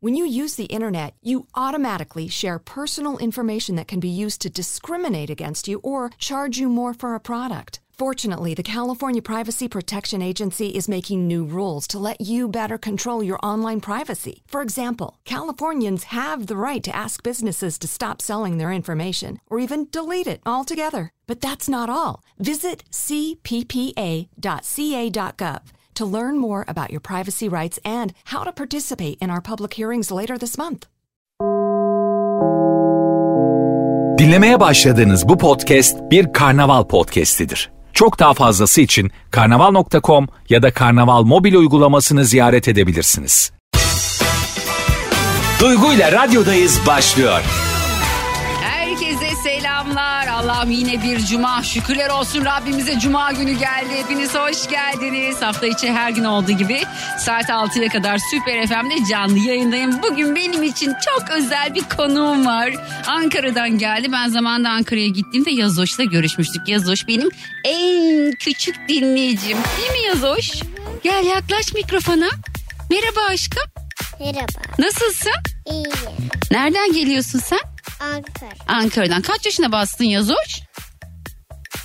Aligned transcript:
When 0.00 0.14
you 0.14 0.24
use 0.24 0.54
the 0.54 0.66
internet, 0.66 1.16
you 1.22 1.48
automatically 1.56 2.28
share 2.28 2.60
personal 2.60 3.18
information 3.18 3.74
that 3.76 3.88
can 3.88 3.98
be 3.98 4.08
used 4.08 4.40
to 4.42 4.48
discriminate 4.48 5.28
against 5.28 5.66
you 5.66 5.80
or 5.82 6.10
charge 6.18 6.56
you 6.56 6.68
more 6.68 6.94
for 6.94 7.16
a 7.16 7.20
product. 7.20 7.80
Fortunately, 7.90 8.54
the 8.54 8.62
California 8.62 9.20
Privacy 9.20 9.66
Protection 9.66 10.22
Agency 10.22 10.68
is 10.68 10.88
making 10.88 11.26
new 11.26 11.44
rules 11.44 11.88
to 11.88 11.98
let 11.98 12.20
you 12.20 12.46
better 12.46 12.78
control 12.78 13.24
your 13.24 13.40
online 13.42 13.80
privacy. 13.80 14.44
For 14.46 14.62
example, 14.62 15.18
Californians 15.24 16.04
have 16.04 16.46
the 16.46 16.56
right 16.56 16.84
to 16.84 16.94
ask 16.94 17.24
businesses 17.24 17.76
to 17.80 17.88
stop 17.88 18.22
selling 18.22 18.58
their 18.58 18.70
information 18.70 19.40
or 19.48 19.58
even 19.58 19.88
delete 19.90 20.28
it 20.28 20.40
altogether. 20.46 21.10
But 21.26 21.40
that's 21.40 21.68
not 21.68 21.90
all. 21.90 22.22
Visit 22.38 22.84
cppa.ca.gov 22.92 24.28
to 25.98 26.12
learn 26.12 26.38
more 26.38 26.64
about 26.68 26.90
your 26.90 27.00
privacy 27.00 27.48
rights 27.48 27.78
and 27.84 28.12
how 28.24 28.44
to 28.44 28.52
participate 28.52 29.16
in 29.20 29.30
our 29.30 29.42
public 29.42 29.74
hearings 29.74 30.12
later 30.12 30.38
this 30.38 30.58
month. 30.58 30.86
Dinlemeye 34.18 34.60
başladığınız 34.60 35.28
bu 35.28 35.38
podcast 35.38 35.96
bir 36.10 36.32
karnaval 36.32 36.84
podcastidir. 36.84 37.70
Çok 37.92 38.18
daha 38.18 38.34
fazlası 38.34 38.80
için 38.80 39.10
karnaval.com 39.30 40.28
ya 40.48 40.62
da 40.62 40.72
karnaval 40.72 41.22
mobil 41.22 41.54
uygulamasını 41.54 42.24
ziyaret 42.24 42.68
edebilirsiniz. 42.68 43.52
Duygu 45.60 45.92
ile 45.92 46.12
radyodayız 46.12 46.80
başlıyor. 46.86 47.67
Allah'ım 50.38 50.70
yine 50.70 51.02
bir 51.02 51.18
cuma. 51.18 51.62
Şükürler 51.62 52.10
olsun 52.10 52.44
Rabbimize 52.44 52.98
cuma 52.98 53.32
günü 53.32 53.52
geldi. 53.52 53.88
Hepiniz 53.90 54.34
hoş 54.34 54.68
geldiniz. 54.68 55.42
Hafta 55.42 55.66
içi 55.66 55.92
her 55.92 56.10
gün 56.10 56.24
olduğu 56.24 56.52
gibi 56.52 56.82
saat 57.18 57.44
6'ya 57.44 57.88
kadar 57.88 58.18
Süper 58.30 58.66
FM'de 58.66 58.94
canlı 59.10 59.38
yayındayım. 59.38 60.02
Bugün 60.02 60.36
benim 60.36 60.62
için 60.62 60.94
çok 61.06 61.30
özel 61.30 61.74
bir 61.74 61.82
konuğum 61.96 62.46
var. 62.46 62.70
Ankara'dan 63.06 63.78
geldi. 63.78 64.12
Ben 64.12 64.28
zamanında 64.28 64.70
Ankara'ya 64.70 65.08
gittiğimde 65.08 65.50
Yazoş'la 65.50 66.04
görüşmüştük. 66.04 66.68
Yazoş 66.68 67.08
benim 67.08 67.28
en 67.64 68.32
küçük 68.32 68.88
dinleyicim. 68.88 69.58
Değil 69.78 69.92
mi 69.92 70.06
Yazoş? 70.06 70.52
Gel 71.04 71.24
yaklaş 71.24 71.74
mikrofona. 71.74 72.28
Merhaba 72.90 73.20
aşkım. 73.30 73.64
Merhaba. 74.20 74.74
Nasılsın? 74.78 75.32
İyiyim. 75.70 75.90
Nereden 76.50 76.92
geliyorsun 76.92 77.38
sen? 77.38 77.77
Ankara. 78.00 78.50
Ankara'dan. 78.68 79.22
Kaç 79.22 79.46
yaşına 79.46 79.72
bastın 79.72 80.04
Yazoş? 80.04 80.60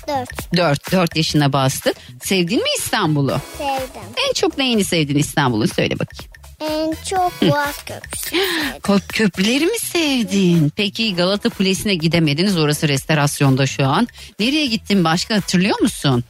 Dört. 0.08 0.56
4 0.56 0.92
4 0.92 1.16
yaşına 1.16 1.52
bastın. 1.52 1.94
Sevdin 2.22 2.58
mi 2.58 2.68
İstanbul'u? 2.78 3.40
Sevdim. 3.58 4.02
En 4.28 4.32
çok 4.32 4.58
neyini 4.58 4.84
sevdin 4.84 5.18
İstanbul'u 5.18 5.68
söyle 5.68 5.98
bakayım. 5.98 6.32
En 6.60 6.94
çok 7.10 7.42
Boğaz 7.42 7.84
Köprüsü 7.84 8.26
sevdim. 8.30 9.00
Köprüleri 9.08 9.66
mi 9.66 9.78
sevdin? 9.78 10.72
Peki 10.76 11.16
Galata 11.16 11.48
Kulesi'ne 11.48 11.94
gidemediniz. 11.94 12.56
Orası 12.58 12.88
restorasyonda 12.88 13.66
şu 13.66 13.86
an. 13.86 14.08
Nereye 14.38 14.66
gittin 14.66 15.04
başka 15.04 15.34
hatırlıyor 15.36 15.80
musun? 15.80 16.24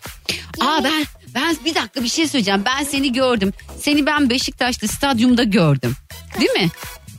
Aa 0.61 0.85
ben 0.85 1.05
ben 1.35 1.57
bir 1.65 1.75
dakika 1.75 2.03
bir 2.03 2.09
şey 2.09 2.29
söyleyeceğim. 2.29 2.63
Ben 2.67 2.85
seni 2.85 3.13
gördüm. 3.13 3.53
Seni 3.81 4.07
ben 4.07 4.31
Beşiktaş'ta 4.31 4.89
stadyumda 4.89 5.43
gördüm. 5.45 5.97
Değil 6.41 6.51
mi? 6.51 6.71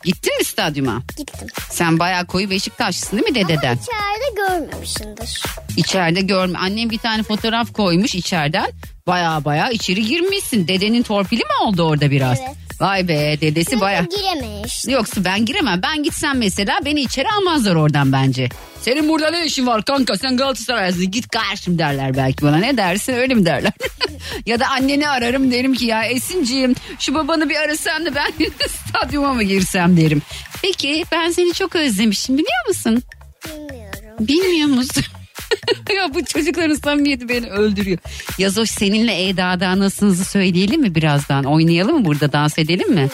Gittin 0.05 0.37
mi 0.37 0.43
stadyuma? 0.45 1.01
Gittim. 1.17 1.47
Sen 1.69 1.99
bayağı 1.99 2.25
koyu 2.25 2.49
Beşiktaşlısın 2.49 3.17
değil 3.17 3.29
mi 3.29 3.35
dededen? 3.35 3.77
İçeride 3.77 4.35
görmemişsindir. 4.35 5.41
İçeride 5.77 6.21
görme. 6.21 6.59
Annem 6.59 6.89
bir 6.89 6.97
tane 6.97 7.23
fotoğraf 7.23 7.73
koymuş 7.73 8.15
içeriden. 8.15 8.71
Baya 9.07 9.45
baya 9.45 9.69
içeri 9.69 10.05
girmişsin. 10.05 10.67
Dedenin 10.67 11.03
torpili 11.03 11.39
mi 11.39 11.67
oldu 11.67 11.83
orada 11.83 12.11
biraz? 12.11 12.39
Evet. 12.39 12.55
Vay 12.81 13.07
be 13.07 13.37
dedesi 13.41 13.79
baya. 13.81 14.01
Giremeyiz. 14.01 14.85
Yoksa 14.87 15.25
ben 15.25 15.45
giremem. 15.45 15.81
Ben 15.83 16.03
gitsem 16.03 16.37
mesela 16.37 16.79
beni 16.85 17.01
içeri 17.01 17.27
almazlar 17.29 17.75
oradan 17.75 18.11
bence. 18.11 18.49
Senin 18.81 19.09
burada 19.09 19.31
ne 19.31 19.45
işin 19.45 19.67
var 19.67 19.85
kanka 19.85 20.17
sen 20.17 20.37
Galatasaraylısın 20.37 21.11
git 21.11 21.27
karşım 21.27 21.77
derler 21.77 22.17
belki 22.17 22.41
bana 22.41 22.57
ne 22.57 22.77
dersin 22.77 23.13
öyle 23.13 23.33
mi 23.33 23.45
derler. 23.45 23.71
ya 24.45 24.59
da 24.59 24.67
anneni 24.67 25.09
ararım 25.09 25.51
derim 25.51 25.73
ki 25.73 25.85
ya 25.85 26.03
Esinciğim 26.03 26.75
şu 26.99 27.13
babanı 27.13 27.49
bir 27.49 27.55
arasan 27.55 28.05
da 28.05 28.15
ben 28.15 28.31
stadyuma 28.67 29.33
mı 29.33 29.43
girsem 29.43 29.97
derim. 29.97 30.21
Peki 30.61 31.05
ben 31.11 31.29
seni 31.31 31.53
çok 31.53 31.75
özlemişim 31.75 32.37
biliyor 32.37 32.67
musun? 32.67 33.03
Bilmiyorum. 33.45 34.17
Bilmiyor 34.19 34.67
musun? 34.67 35.03
ya 35.95 36.13
bu 36.13 36.25
çocukların 36.25 36.75
samimiyeti 36.75 37.29
beni 37.29 37.49
öldürüyor. 37.49 37.97
Yazoş 38.37 38.69
seninle 38.69 39.27
Eda'da 39.27 39.79
nasılsınızı 39.79 40.25
söyleyelim 40.25 40.81
mi 40.81 40.95
birazdan? 40.95 41.43
Oynayalım 41.43 41.99
mı 41.99 42.05
burada 42.05 42.31
dans 42.31 42.59
edelim 42.59 42.93
mi? 42.93 43.09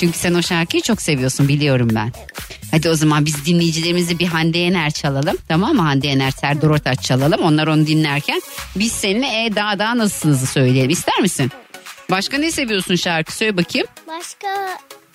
Çünkü 0.00 0.18
sen 0.18 0.34
o 0.34 0.42
şarkıyı 0.42 0.82
çok 0.82 1.02
seviyorsun 1.02 1.48
biliyorum 1.48 1.88
ben. 1.94 2.12
Hadi 2.70 2.88
o 2.88 2.94
zaman 2.94 3.26
biz 3.26 3.46
dinleyicilerimizi 3.46 4.18
bir 4.18 4.26
Hande 4.26 4.58
Yener 4.58 4.90
çalalım. 4.90 5.36
Tamam 5.48 5.74
mı? 5.76 5.82
Hande 5.82 6.08
Yener, 6.08 6.30
Serdar 6.30 6.68
Ortaç 6.68 7.02
çalalım. 7.02 7.40
Onlar 7.40 7.66
onu 7.66 7.86
dinlerken 7.86 8.42
biz 8.76 8.92
seninle 8.92 9.44
Eda'da 9.44 9.98
nasılsınızı 9.98 10.46
söyleyelim. 10.46 10.90
İster 10.90 11.20
misin? 11.20 11.50
Başka 12.10 12.38
ne 12.38 12.50
seviyorsun 12.50 12.94
şarkı? 12.94 13.32
Söyle 13.32 13.56
bakayım. 13.56 13.86
Başka 14.06 14.46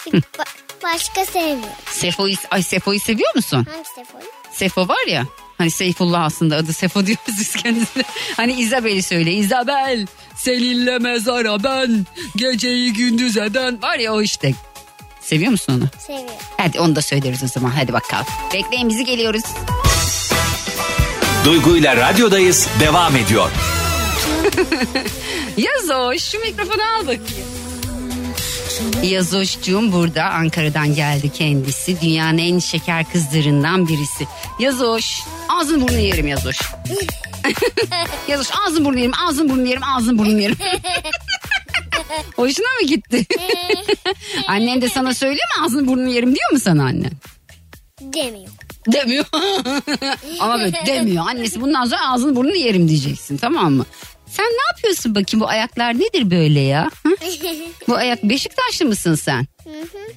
ba- 0.08 0.46
başka 0.84 1.26
sevmiyorum. 1.26 1.70
Sefo'yu, 1.86 2.36
ay 2.52 2.64
Sefo'yu 2.64 3.00
seviyor 3.00 3.36
musun? 3.36 3.68
Hangi 3.72 3.88
Sefo'yu? 3.96 4.26
Sefo 4.54 4.88
var 4.88 5.08
ya. 5.08 5.26
Hani 5.58 5.72
Seyfullah 5.72 6.24
aslında 6.24 6.56
adı 6.56 6.74
Sefo 6.74 7.06
diyoruz 7.06 7.36
biz 7.40 7.56
kendisine. 7.56 8.04
Hani 8.38 8.54
Isabel'i 8.54 9.04
söyle. 9.04 9.34
Isabel 9.34 10.08
seninle 10.36 11.00
mezara 11.00 11.64
ben 11.64 12.06
geceyi 12.36 12.94
gündüz 12.94 13.38
eden 13.38 13.82
var 13.82 14.00
ya 14.00 14.14
o 14.14 14.22
işte. 14.22 14.54
Seviyor 15.26 15.52
musun 15.52 15.74
onu? 15.74 15.90
Seviyorum. 16.08 16.36
Hadi 16.58 16.80
onu 16.80 16.96
da 16.96 17.02
söyleriz 17.02 17.44
o 17.44 17.48
zaman 17.48 17.70
hadi 17.70 17.94
bakalım. 17.94 18.26
Bekleyin 18.54 18.90
bizi 18.90 19.06
geliyoruz. 19.06 19.44
Duygu 21.46 21.78
ile 21.78 21.96
radyodayız 21.96 22.68
devam 22.80 23.16
ediyor. 23.16 23.50
Yazoş 25.58 26.24
şu 26.24 26.40
mikrofonu 26.40 26.82
al 26.82 27.02
bakayım. 27.02 27.48
Yazoş'cum 29.04 29.92
burada 29.92 30.24
Ankara'dan 30.24 30.96
geldi 30.96 31.32
kendisi. 31.34 32.02
Dünyanın 32.02 32.38
en 32.38 32.60
şeker 32.60 33.06
kızlarından 33.12 33.88
birisi. 33.88 34.28
Yazoş 34.60 35.20
ağzını 35.50 35.88
burnunu 35.88 36.00
yerim 36.00 36.28
Yazoş. 36.28 36.58
Yazoş 38.28 38.48
ağzını 38.66 38.86
burnunu 38.86 39.00
yerim 39.00 39.14
ağzını 39.28 39.50
burnunu 39.50 39.68
yerim 39.68 39.84
ağzını 39.84 40.18
burnunu 40.18 40.42
yerim. 40.42 40.58
Hoşuna 42.36 42.68
mı 42.82 42.88
gitti? 42.88 43.26
Annen 44.48 44.82
de 44.82 44.90
sana 44.90 45.14
söylüyor 45.14 45.48
mu 45.58 45.66
ağzını 45.66 45.88
burnunu 45.88 46.10
yerim 46.10 46.36
diyor 46.36 46.52
mu 46.52 46.60
sana 46.60 46.84
annen? 46.84 47.12
Demiyorum. 48.02 48.54
Demiyor. 48.94 49.26
Ama 50.40 50.60
böyle 50.60 50.86
demiyor. 50.86 51.24
Annesi 51.28 51.62
bundan 51.62 51.86
sonra 51.86 52.10
ağzını 52.12 52.36
burnunu 52.36 52.56
yerim 52.56 52.88
diyeceksin 52.90 53.38
tamam 53.38 53.74
mı? 53.74 53.86
Sen 54.28 54.46
ne 54.46 54.76
yapıyorsun 54.76 55.16
bakayım 55.16 55.42
bu 55.42 55.48
ayaklar 55.48 55.94
nedir 56.00 56.32
böyle 56.32 56.60
ya? 56.60 56.90
Hı? 57.06 57.16
Bu 57.88 57.96
ayak 57.96 58.24
Beşiktaşlı 58.24 58.86
mısın 58.86 59.16
sen? 59.16 59.48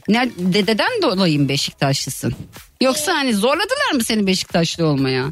Ne, 0.08 0.30
dededen 0.38 1.02
dolayı 1.02 1.40
mı 1.40 1.48
Beşiktaşlısın? 1.48 2.34
Yoksa 2.80 3.14
hani 3.14 3.34
zorladılar 3.34 3.92
mı 3.94 4.04
seni 4.04 4.26
Beşiktaşlı 4.26 4.86
olmaya? 4.86 5.24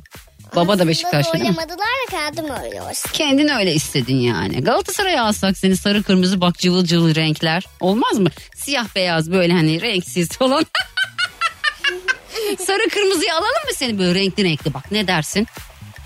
Baba 0.57 0.79
da 0.79 0.89
Beşiktaşlı 0.89 1.33
değil 1.33 1.45
mi? 1.45 1.49
Oynamadılar 1.51 1.79
da 1.79 2.11
kendim 2.11 2.45
öyle 2.65 2.83
olsun. 2.83 3.11
Kendin 3.13 3.49
öyle 3.49 3.75
istedin 3.75 4.17
yani. 4.17 4.61
Galatasaray'a 4.65 5.25
alsak 5.25 5.59
seni 5.59 5.77
sarı 5.77 6.03
kırmızı 6.03 6.41
bak 6.41 6.59
cıvıl 6.59 6.85
cıvıl 6.85 7.15
renkler. 7.15 7.65
Olmaz 7.81 8.19
mı? 8.19 8.29
Siyah 8.57 8.87
beyaz 8.95 9.33
böyle 9.33 9.53
hani 9.53 9.81
renksiz 9.83 10.29
falan. 10.29 10.67
sarı 12.67 12.89
kırmızıyı 12.91 13.33
alalım 13.35 13.65
mı 13.67 13.75
seni 13.75 13.99
böyle 13.99 14.21
renkli 14.21 14.45
renkli 14.45 14.75
bak 14.75 14.93
ne 14.93 15.07
dersin? 15.07 15.47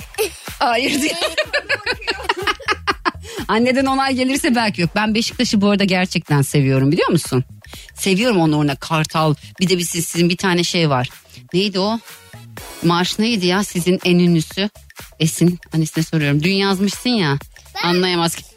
Hayır 0.58 1.02
diye. 1.02 1.14
Anneden 3.48 3.86
onay 3.86 4.14
gelirse 4.14 4.54
belki 4.54 4.80
yok. 4.80 4.90
Ben 4.96 5.14
Beşiktaş'ı 5.14 5.60
bu 5.60 5.70
arada 5.70 5.84
gerçekten 5.84 6.42
seviyorum 6.42 6.92
biliyor 6.92 7.08
musun? 7.08 7.44
Seviyorum 7.94 8.40
onu 8.40 8.58
orada 8.58 8.74
Kartal. 8.74 9.34
Bir 9.60 9.68
de 9.68 9.78
bir 9.78 9.84
siz- 9.84 10.08
sizin 10.08 10.28
bir 10.28 10.36
tane 10.36 10.64
şey 10.64 10.90
var. 10.90 11.08
Neydi 11.52 11.78
o? 11.80 11.98
Marş 12.82 13.18
neydi 13.18 13.46
ya 13.46 13.64
sizin 13.64 14.00
en 14.04 14.18
ünlüsü? 14.18 14.70
Esin 15.20 15.58
annesine 15.74 16.04
soruyorum. 16.04 16.42
Dün 16.42 16.52
yazmışsın 16.52 17.10
ya. 17.10 17.38
Anlayamaz 17.84 18.34
ki. 18.34 18.42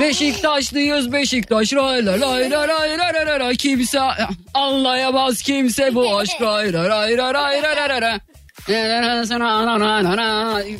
Beşiktaşlıyız 0.00 1.12
Beşiktaş 1.12 1.72
ray 1.72 2.06
ray 2.06 2.20
ray 2.20 2.50
ray 2.50 2.68
ray 2.68 2.98
ray 2.98 3.26
ray 3.26 3.40
ray 3.40 3.56
kimse 3.56 4.00
anlayamaz 4.54 5.42
kimse 5.42 5.94
bu 5.94 6.18
aşk 6.18 6.40
ray 6.40 6.72
ray 6.72 6.88
ray 6.88 7.18
ray 7.18 7.34
ray 7.34 7.62
ray 7.62 7.88
ray 7.88 8.00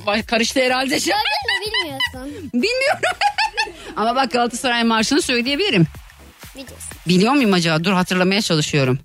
ray 0.06 0.22
Karıştı 0.22 0.60
herhalde. 0.60 0.98
Gördün 0.98 1.12
mü 1.12 1.66
bilmiyorsun. 1.66 2.50
Bilmiyorum. 2.52 3.18
Ama 3.96 4.16
bak 4.16 4.30
Galatasaray 4.30 4.84
marşını 4.84 5.22
söyleyebilirim. 5.22 5.86
Biliyorsun. 6.54 6.78
Biliyor 7.08 7.32
muyum 7.32 7.52
acaba? 7.52 7.84
Dur 7.84 7.92
hatırlamaya 7.92 8.42
çalışıyorum. 8.42 8.98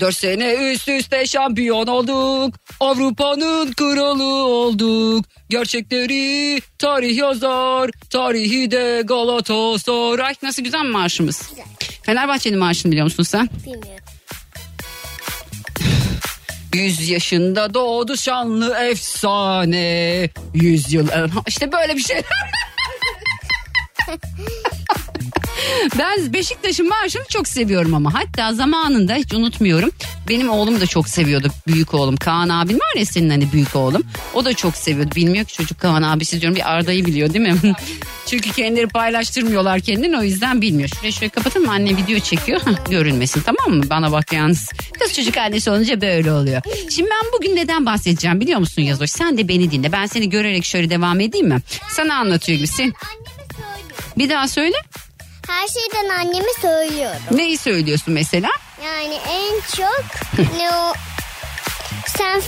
Dört 0.00 0.16
sene 0.16 0.72
üst 0.72 0.88
üste 0.88 1.26
şampiyon 1.26 1.86
olduk. 1.86 2.54
Avrupa'nın 2.80 3.72
kralı 3.72 4.24
olduk. 4.44 5.24
Gerçekleri 5.48 6.60
tarih 6.78 7.16
yazar. 7.16 7.90
Tarihi 8.10 8.70
de 8.70 9.02
Galatasaray. 9.04 10.34
Nasıl 10.42 10.62
güzel 10.62 10.82
mi 10.82 10.90
marşımız? 10.90 11.48
Güzel. 11.50 11.64
Fenerbahçe'nin 12.02 12.58
marşını 12.58 12.92
biliyor 12.92 13.04
musun 13.04 13.22
sen? 13.22 13.48
Bilmiyorum. 13.66 14.04
Yüz 16.74 17.08
yaşında 17.08 17.74
doğdu 17.74 18.16
şanlı 18.16 18.76
efsane. 18.78 20.30
Yüz 20.54 20.92
yıl 20.92 21.08
işte 21.46 21.72
böyle 21.72 21.96
bir 21.96 22.02
şey. 22.02 22.22
ben 25.98 26.32
Beşiktaş'ın 26.32 26.88
marşını 26.88 27.24
çok 27.28 27.48
seviyorum 27.48 27.94
ama 27.94 28.14
hatta 28.14 28.54
zamanında 28.54 29.14
hiç 29.14 29.34
unutmuyorum. 29.34 29.90
Benim 30.28 30.48
oğlum 30.50 30.80
da 30.80 30.86
çok 30.86 31.08
seviyordu 31.08 31.48
büyük 31.66 31.94
oğlum. 31.94 32.16
Kaan 32.16 32.48
abin 32.48 32.74
var 32.74 32.96
ya 32.98 33.06
senin 33.06 33.30
hani 33.30 33.52
büyük 33.52 33.76
oğlum. 33.76 34.02
O 34.34 34.44
da 34.44 34.54
çok 34.54 34.76
seviyordu. 34.76 35.14
Bilmiyor 35.16 35.44
ki 35.44 35.54
çocuk 35.54 35.80
Kaan 35.80 36.02
abisi 36.02 36.40
diyorum 36.40 36.56
bir 36.56 36.72
Arda'yı 36.72 37.06
biliyor 37.06 37.34
değil 37.34 37.48
mi? 37.48 37.56
Çünkü 38.26 38.52
kendileri 38.52 38.88
paylaştırmıyorlar 38.88 39.80
kendini 39.80 40.18
o 40.18 40.22
yüzden 40.22 40.60
bilmiyor. 40.62 40.88
Şurayı 40.88 41.12
şöyle 41.12 41.28
kapatın 41.28 41.62
mı 41.62 41.70
anne 41.72 41.96
video 41.96 42.18
çekiyor. 42.18 42.60
Görünmesin 42.90 43.42
tamam 43.42 43.78
mı? 43.78 43.90
Bana 43.90 44.12
bak 44.12 44.32
yalnız. 44.32 44.68
Kız 45.00 45.12
çocuk 45.14 45.36
annesi 45.36 45.70
olunca 45.70 46.00
böyle 46.00 46.32
oluyor. 46.32 46.62
Şimdi 46.90 47.10
ben 47.10 47.32
bugün 47.38 47.56
neden 47.56 47.86
bahsedeceğim 47.86 48.40
biliyor 48.40 48.58
musun 48.58 48.82
Yazoş? 48.82 49.10
Sen 49.10 49.38
de 49.38 49.48
beni 49.48 49.70
dinle. 49.70 49.92
Ben 49.92 50.06
seni 50.06 50.30
görerek 50.30 50.64
şöyle 50.64 50.90
devam 50.90 51.20
edeyim 51.20 51.48
mi? 51.48 51.58
Sana 51.90 52.14
anlatıyor 52.14 52.58
gibisin. 52.58 52.94
Bir 54.18 54.30
daha 54.30 54.48
söyle. 54.48 54.76
Her 55.48 55.68
şeyden 55.68 56.08
anneme 56.08 56.52
söylüyorum. 56.62 57.20
Neyi 57.30 57.58
söylüyorsun 57.58 58.14
mesela? 58.14 58.50
Yani 58.84 59.14
en 59.28 59.76
çok 59.76 60.04
ne 60.58 60.70
o 60.70 60.92
sen 62.16 62.42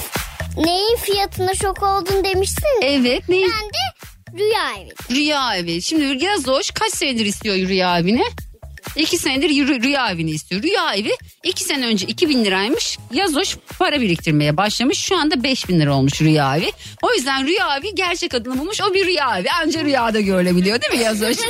neyin 0.57 0.97
fiyatına 0.97 1.55
şok 1.55 1.83
oldun 1.83 2.25
demişsin. 2.25 2.81
Evet 2.83 3.29
neyi? 3.29 3.47
Ben 3.47 3.69
de 3.69 4.45
rüya 4.45 4.73
evi. 4.81 5.17
Rüya 5.17 5.57
evi. 5.57 5.83
Şimdi 5.83 6.25
Yazoş 6.25 6.71
kaç 6.71 6.93
senedir 6.93 7.27
istiyor 7.27 7.57
rüya 7.57 7.99
evini? 7.99 8.25
İki 8.97 9.19
senedir 9.19 9.49
rüya 9.83 10.11
evini 10.11 10.31
istiyor. 10.31 10.63
Rüya 10.63 10.95
evi 10.95 11.17
iki 11.43 11.65
sene 11.65 11.87
önce 11.87 12.07
2000 12.07 12.45
liraymış. 12.45 12.99
Yazoş 13.13 13.57
para 13.79 14.01
biriktirmeye 14.01 14.57
başlamış. 14.57 14.99
Şu 14.99 15.17
anda 15.17 15.43
5000 15.43 15.81
lira 15.81 15.95
olmuş 15.95 16.21
rüya 16.23 16.57
evi. 16.57 16.73
O 17.03 17.15
yüzden 17.15 17.47
rüya 17.47 17.77
evi 17.77 17.95
gerçek 17.95 18.35
adını 18.35 18.59
bulmuş. 18.59 18.81
O 18.81 18.95
bir 18.95 19.07
rüya 19.07 19.39
evi. 19.39 19.49
Anca 19.63 19.85
rüyada 19.85 20.21
görülebiliyor 20.21 20.83
değil 20.83 20.95
mi 20.95 21.05
Yazoş? 21.05 21.37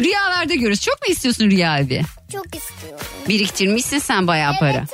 Rüyalarda 0.00 0.54
görürüz. 0.54 0.80
Çok 0.80 0.94
mu 1.08 1.12
istiyorsun 1.12 1.50
rüya 1.50 1.78
evi? 1.78 2.02
Çok 2.32 2.46
istiyorum. 2.56 3.06
Biriktirmişsin 3.28 3.98
sen 3.98 4.26
bayağı 4.26 4.58
para. 4.60 4.70
Evet 4.72 4.88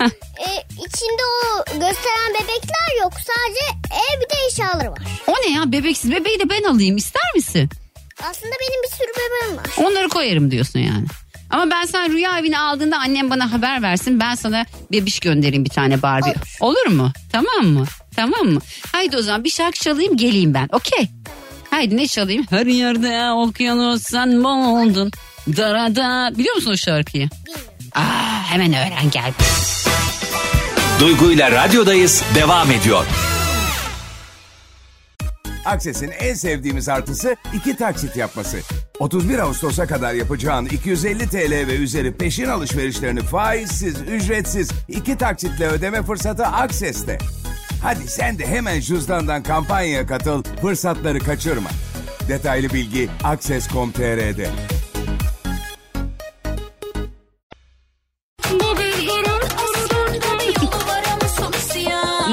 ama 0.00 0.10
e, 0.48 0.50
içinde 0.72 1.22
o 1.44 1.64
gösteren 1.64 2.34
bebekler 2.34 3.02
yok. 3.02 3.12
Sadece 3.12 3.94
ev 3.94 4.20
bir 4.20 4.24
de 4.30 4.34
eşyaları 4.48 4.90
var. 4.90 4.98
O 5.26 5.32
ne 5.32 5.52
ya 5.52 5.72
bebeksiz 5.72 6.10
bebeği 6.10 6.38
de 6.40 6.48
ben 6.50 6.62
alayım 6.62 6.96
ister 6.96 7.34
misin? 7.34 7.70
Aslında 8.22 8.52
benim 8.60 8.82
bir 8.82 8.96
sürü 8.96 9.08
bebeğim 9.16 9.56
var. 9.56 9.66
Onları 9.76 10.08
koyarım 10.08 10.50
diyorsun 10.50 10.78
yani. 10.78 11.06
Ama 11.50 11.70
ben 11.70 11.84
sen 11.84 12.12
rüya 12.12 12.38
evini 12.38 12.58
aldığında 12.58 12.98
annem 12.98 13.30
bana 13.30 13.52
haber 13.52 13.82
versin. 13.82 14.20
Ben 14.20 14.34
sana 14.34 14.66
bebiş 14.92 15.20
göndereyim 15.20 15.64
bir 15.64 15.70
tane 15.70 16.02
Barbie. 16.02 16.30
Olur. 16.30 16.56
Olur 16.60 16.86
mu? 16.86 17.12
Tamam 17.32 17.66
mı? 17.66 17.84
Tamam 18.16 18.46
mı? 18.46 18.60
Haydi 18.92 19.16
o 19.16 19.22
zaman 19.22 19.44
bir 19.44 19.50
şarkı 19.50 19.78
çalayım 19.78 20.16
geleyim 20.16 20.54
ben. 20.54 20.68
Okey. 20.72 21.08
Haydi 21.70 21.96
ne 21.96 22.06
çalayım? 22.06 22.46
Her 22.50 22.66
yerde 22.66 23.30
okyanus 23.32 24.02
sen 24.02 24.28
mi 24.28 24.46
oldun? 24.48 25.10
Darada. 25.56 26.30
Biliyor 26.38 26.54
musun 26.54 26.70
o 26.72 26.76
şarkıyı? 26.76 27.28
Bilmiyorum. 27.46 27.72
Aa, 27.94 28.42
hemen 28.50 28.72
öğren 28.72 29.10
gel. 29.12 29.32
Duygu 31.00 31.32
ile 31.32 31.50
radyodayız 31.50 32.22
devam 32.34 32.70
ediyor. 32.70 33.04
Akses'in 35.64 36.10
en 36.20 36.34
sevdiğimiz 36.34 36.88
artısı 36.88 37.36
iki 37.54 37.76
taksit 37.76 38.16
yapması. 38.16 38.58
31 38.98 39.38
Ağustos'a 39.38 39.86
kadar 39.86 40.14
yapacağın 40.14 40.66
250 40.66 41.28
TL 41.28 41.50
ve 41.50 41.74
üzeri 41.76 42.12
peşin 42.12 42.46
alışverişlerini 42.48 43.20
faizsiz, 43.20 43.96
ücretsiz 44.00 44.70
iki 44.88 45.18
taksitle 45.18 45.66
ödeme 45.66 46.02
fırsatı 46.02 46.46
Akses'te. 46.46 47.18
Hadi 47.82 48.08
sen 48.08 48.38
de 48.38 48.46
hemen 48.46 48.80
cüzdandan 48.80 49.42
kampanyaya 49.42 50.06
katıl, 50.06 50.42
fırsatları 50.42 51.18
kaçırma. 51.18 51.68
Detaylı 52.28 52.70
bilgi 52.70 53.08
akses.com.tr'de. 53.24 54.50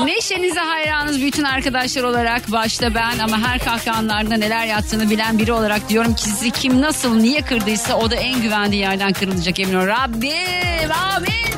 Neşenize 0.06 0.60
hayranız 0.60 1.22
bütün 1.22 1.44
arkadaşlar 1.44 2.04
olarak 2.04 2.52
başta 2.52 2.96
ben 2.96 3.20
ama 3.20 3.40
her 3.48 3.60
kahkahanlarda 3.60 4.38
neler 4.38 4.66
yattığını 4.66 5.10
bilen 5.10 5.40
biri 5.40 5.54
olarak 5.54 5.90
diyorum 5.90 6.16
ki 6.16 6.24
sizi 6.24 6.52
kim 6.52 6.82
nasıl 6.82 7.16
niye 7.16 7.42
kırdıysa 7.42 7.96
o 7.96 8.12
da 8.12 8.16
en 8.16 8.42
güvendiği 8.42 8.82
yerden 8.82 9.14
kırılacak 9.14 9.60
emin 9.60 9.74
ol. 9.74 9.88
Rabbim 9.88 10.92
amin. 10.92 11.53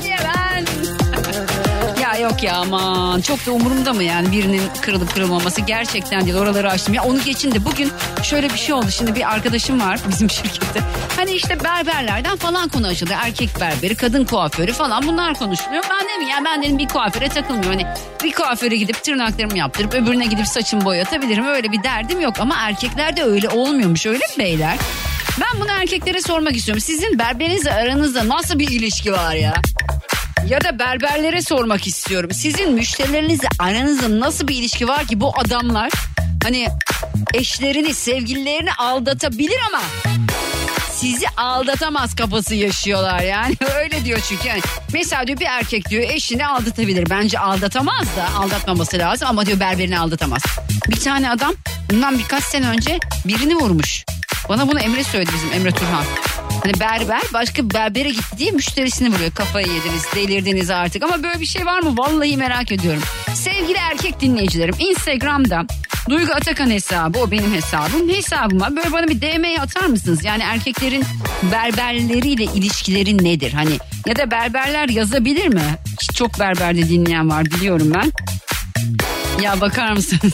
Yok 2.17 2.43
ya 2.43 2.55
aman 2.55 3.21
çok 3.21 3.45
da 3.45 3.51
umurumda 3.51 3.93
mı 3.93 4.03
yani 4.03 4.31
birinin 4.31 4.61
kırılıp 4.81 5.13
kırılmaması 5.13 5.61
gerçekten 5.61 6.25
değil 6.25 6.35
oraları 6.35 6.69
açtım. 6.69 6.93
Ya 6.93 7.03
onu 7.03 7.23
geçin 7.23 7.51
de 7.51 7.65
bugün 7.65 7.91
şöyle 8.23 8.49
bir 8.49 8.57
şey 8.57 8.75
oldu 8.75 8.91
şimdi 8.91 9.15
bir 9.15 9.33
arkadaşım 9.33 9.81
var 9.81 9.99
bizim 10.09 10.29
şirkette. 10.35 10.79
Hani 11.15 11.31
işte 11.31 11.63
berberlerden 11.63 12.37
falan 12.37 12.69
konu 12.69 12.87
açıldı. 12.87 13.13
Erkek 13.23 13.49
berberi, 13.59 13.95
kadın 13.95 14.25
kuaförü 14.25 14.73
falan 14.73 15.07
bunlar 15.07 15.33
konuşuluyor. 15.33 15.83
Ben 15.89 16.07
dedim 16.15 16.27
ya 16.29 16.37
ben 16.45 16.63
dedim 16.63 16.77
bir 16.77 16.87
kuaföre 16.87 17.29
takılmıyorum. 17.29 17.79
Hani 17.79 17.87
bir 18.23 18.31
kuaföre 18.31 18.75
gidip 18.75 19.03
tırnaklarımı 19.03 19.57
yaptırıp 19.57 19.93
öbürüne 19.93 20.25
gidip 20.25 20.47
saçımı 20.47 20.85
boyatabilirim. 20.85 21.45
Öyle 21.45 21.71
bir 21.71 21.83
derdim 21.83 22.21
yok 22.21 22.33
ama 22.39 22.55
erkeklerde 22.59 23.23
öyle 23.23 23.49
olmuyormuş 23.49 24.05
öyle 24.05 24.17
mi 24.17 24.39
beyler? 24.39 24.77
Ben 25.41 25.61
bunu 25.61 25.71
erkeklere 25.71 26.21
sormak 26.21 26.55
istiyorum. 26.55 26.81
Sizin 26.81 27.19
berberinizle 27.19 27.73
aranızda 27.73 28.27
nasıl 28.27 28.59
bir 28.59 28.67
ilişki 28.71 29.11
var 29.11 29.33
ya? 29.35 29.53
Ya 30.49 30.61
da 30.61 30.79
berberlere 30.79 31.41
sormak 31.41 31.87
istiyorum. 31.87 32.31
Sizin 32.33 32.73
müşterilerinizle 32.73 33.47
aranızda 33.59 34.19
nasıl 34.19 34.47
bir 34.47 34.55
ilişki 34.55 34.87
var 34.87 35.05
ki 35.05 35.19
bu 35.19 35.39
adamlar? 35.39 35.91
Hani 36.43 36.67
eşlerini, 37.33 37.93
sevgililerini 37.93 38.73
aldatabilir 38.73 39.57
ama 39.69 39.81
sizi 40.91 41.25
aldatamaz 41.37 42.15
kafası 42.15 42.55
yaşıyorlar 42.55 43.19
yani. 43.19 43.57
Öyle 43.75 44.05
diyor 44.05 44.19
çünkü. 44.29 44.47
Yani 44.47 44.61
mesela 44.93 45.27
diyor 45.27 45.39
bir 45.39 45.45
erkek 45.45 45.89
diyor 45.89 46.03
eşini 46.09 46.47
aldatabilir. 46.47 47.09
Bence 47.09 47.39
aldatamaz 47.39 48.07
da 48.17 48.39
aldatmaması 48.39 48.97
lazım 48.97 49.27
ama 49.27 49.45
diyor 49.45 49.59
berberini 49.59 49.99
aldatamaz. 49.99 50.41
Bir 50.89 50.99
tane 50.99 51.29
adam 51.29 51.53
bundan 51.91 52.19
birkaç 52.19 52.43
sene 52.43 52.67
önce 52.67 52.99
birini 53.25 53.55
vurmuş. 53.55 54.05
Bana 54.49 54.67
bunu 54.67 54.79
Emre 54.79 55.03
söyledi 55.03 55.31
bizim 55.35 55.53
Emre 55.53 55.71
Turhan 55.71 56.03
Hani 56.65 56.79
berber 56.79 57.21
başka 57.33 57.69
berbere 57.69 58.09
gitti 58.09 58.37
diye 58.37 58.51
müşterisini 58.51 59.13
vuruyor. 59.15 59.31
Kafayı 59.31 59.67
yediniz, 59.67 60.05
delirdiniz 60.15 60.69
artık. 60.69 61.03
Ama 61.03 61.23
böyle 61.23 61.39
bir 61.39 61.45
şey 61.45 61.65
var 61.65 61.79
mı? 61.79 61.97
Vallahi 61.97 62.37
merak 62.37 62.71
ediyorum. 62.71 63.01
Sevgili 63.33 63.77
erkek 63.77 64.19
dinleyicilerim 64.19 64.75
Instagram'da 64.79 65.65
Duygu 66.09 66.33
Atakan 66.33 66.69
hesabı 66.69 67.19
o 67.19 67.31
benim 67.31 67.53
hesabım. 67.53 68.09
Hesabıma 68.09 68.75
böyle 68.75 68.91
bana 68.91 69.07
bir 69.07 69.21
DM'ye 69.21 69.61
atar 69.61 69.85
mısınız? 69.85 70.25
Yani 70.25 70.43
erkeklerin 70.43 71.03
berberleriyle 71.51 72.43
ilişkileri 72.43 73.23
nedir? 73.23 73.53
Hani 73.53 73.77
ya 74.05 74.15
da 74.15 74.31
berberler 74.31 74.89
yazabilir 74.89 75.47
mi? 75.47 75.75
Çok 76.15 76.39
berberde 76.39 76.89
dinleyen 76.89 77.29
var 77.29 77.45
biliyorum 77.45 77.91
ben. 77.93 78.11
Ya 79.43 79.61
bakar 79.61 79.91
mısınız? 79.91 80.33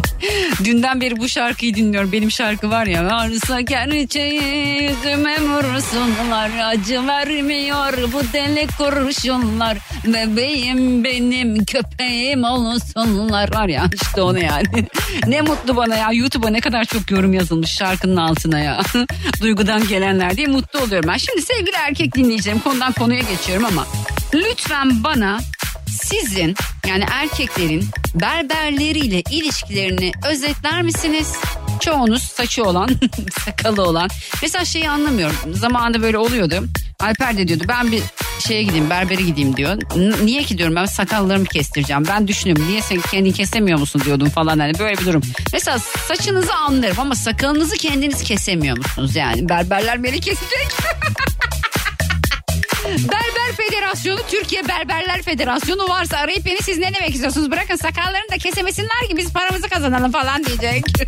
Dünden 0.64 1.00
beri 1.00 1.16
bu 1.16 1.28
şarkıyı 1.28 1.74
dinliyorum. 1.74 2.12
Benim 2.12 2.30
şarkı 2.30 2.70
var 2.70 2.86
ya. 2.86 3.04
Varsa 3.04 3.60
gerçeği 3.60 4.82
yüzüme 4.82 5.40
vursunlar. 5.40 6.50
Acı 6.64 7.06
vermiyor 7.06 8.12
bu 8.12 8.22
deli 8.32 8.66
kurşunlar. 8.66 9.78
Bebeğim 10.06 11.04
benim 11.04 11.64
köpeğim 11.64 12.44
olsunlar. 12.44 13.54
Var 13.54 13.68
ya 13.68 13.84
işte 14.02 14.22
onu 14.22 14.38
yani. 14.38 14.86
ne 15.26 15.40
mutlu 15.40 15.76
bana 15.76 15.96
ya. 15.96 16.12
YouTube'a 16.12 16.50
ne 16.50 16.60
kadar 16.60 16.84
çok 16.84 17.10
yorum 17.10 17.32
yazılmış 17.32 17.70
şarkının 17.70 18.16
altına 18.16 18.58
ya. 18.58 18.80
Duygudan 19.40 19.88
gelenler 19.88 20.36
diye 20.36 20.46
mutlu 20.46 20.78
oluyorum 20.78 21.10
ben. 21.12 21.16
Şimdi 21.16 21.42
sevgili 21.42 21.76
erkek 21.76 22.14
dinleyicilerim 22.14 22.60
konudan 22.60 22.92
konuya 22.92 23.20
geçiyorum 23.20 23.64
ama 23.64 23.86
lütfen 24.34 25.04
bana 25.04 25.40
sizin 26.02 26.54
yani 26.88 27.04
erkeklerin 27.12 27.84
berberleriyle 28.14 29.22
ilişkilerini 29.30 30.12
özetler 30.28 30.82
misiniz? 30.82 31.32
Çoğunuz 31.80 32.22
saçı 32.22 32.64
olan, 32.64 32.90
sakalı 33.44 33.82
olan. 33.82 34.08
Mesela 34.42 34.64
şeyi 34.64 34.90
anlamıyorum. 34.90 35.36
Zamanında 35.54 36.02
böyle 36.02 36.18
oluyordu. 36.18 36.64
Alper 37.00 37.36
de 37.36 37.48
diyordu 37.48 37.64
ben 37.68 37.92
bir 37.92 38.02
şeye 38.46 38.62
gideyim 38.62 38.90
berbere 38.90 39.22
gideyim 39.22 39.56
diyor. 39.56 39.76
N- 39.96 40.26
niye 40.26 40.42
ki 40.42 40.58
diyorum 40.58 40.76
ben 40.76 40.86
sakallarımı 40.86 41.44
kestireceğim. 41.46 42.04
Ben 42.08 42.28
düşünüyorum 42.28 42.68
niye 42.68 42.82
sen 42.82 43.00
kendin 43.00 43.32
kesemiyor 43.32 43.78
musun 43.78 44.02
diyordum 44.04 44.30
falan 44.30 44.58
hani 44.58 44.78
böyle 44.78 44.98
bir 44.98 45.06
durum. 45.06 45.22
Mesela 45.52 45.78
saçınızı 45.78 46.54
anlarım 46.54 47.00
ama 47.00 47.14
sakalınızı 47.14 47.76
kendiniz 47.76 48.22
kesemiyor 48.22 48.78
musunuz 48.78 49.16
yani? 49.16 49.48
Berberler 49.48 50.02
beni 50.04 50.20
kesecek. 50.20 50.68
Berber 52.86 53.56
Federasyonu, 53.56 54.20
Türkiye 54.28 54.68
Berberler 54.68 55.22
Federasyonu 55.22 55.88
varsa 55.88 56.16
arayıp 56.16 56.46
beni 56.46 56.62
siz 56.62 56.78
ne 56.78 56.94
demek 56.94 57.10
istiyorsunuz? 57.14 57.50
Bırakın 57.50 57.76
sakallarını 57.76 58.30
da 58.30 58.38
kesemesinler 58.38 59.08
ki 59.08 59.16
biz 59.16 59.32
paramızı 59.32 59.68
kazanalım 59.68 60.12
falan 60.12 60.44
diyecek. 60.44 60.84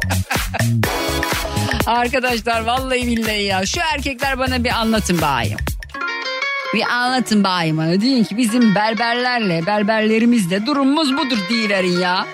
Arkadaşlar 1.86 2.60
vallahi 2.60 3.06
billahi 3.06 3.42
ya 3.42 3.66
şu 3.66 3.80
erkekler 3.94 4.38
bana 4.38 4.64
bir 4.64 4.70
anlatın 4.70 5.20
bayım. 5.20 5.58
Bir 6.74 6.82
anlatın 6.82 7.44
bayım 7.44 7.78
bana. 7.78 8.00
Deyin 8.00 8.24
ki 8.24 8.36
bizim 8.36 8.74
berberlerle 8.74 9.66
berberlerimizle 9.66 10.66
durumumuz 10.66 11.16
budur 11.16 11.38
deyiverin 11.50 12.00
ya. 12.00 12.26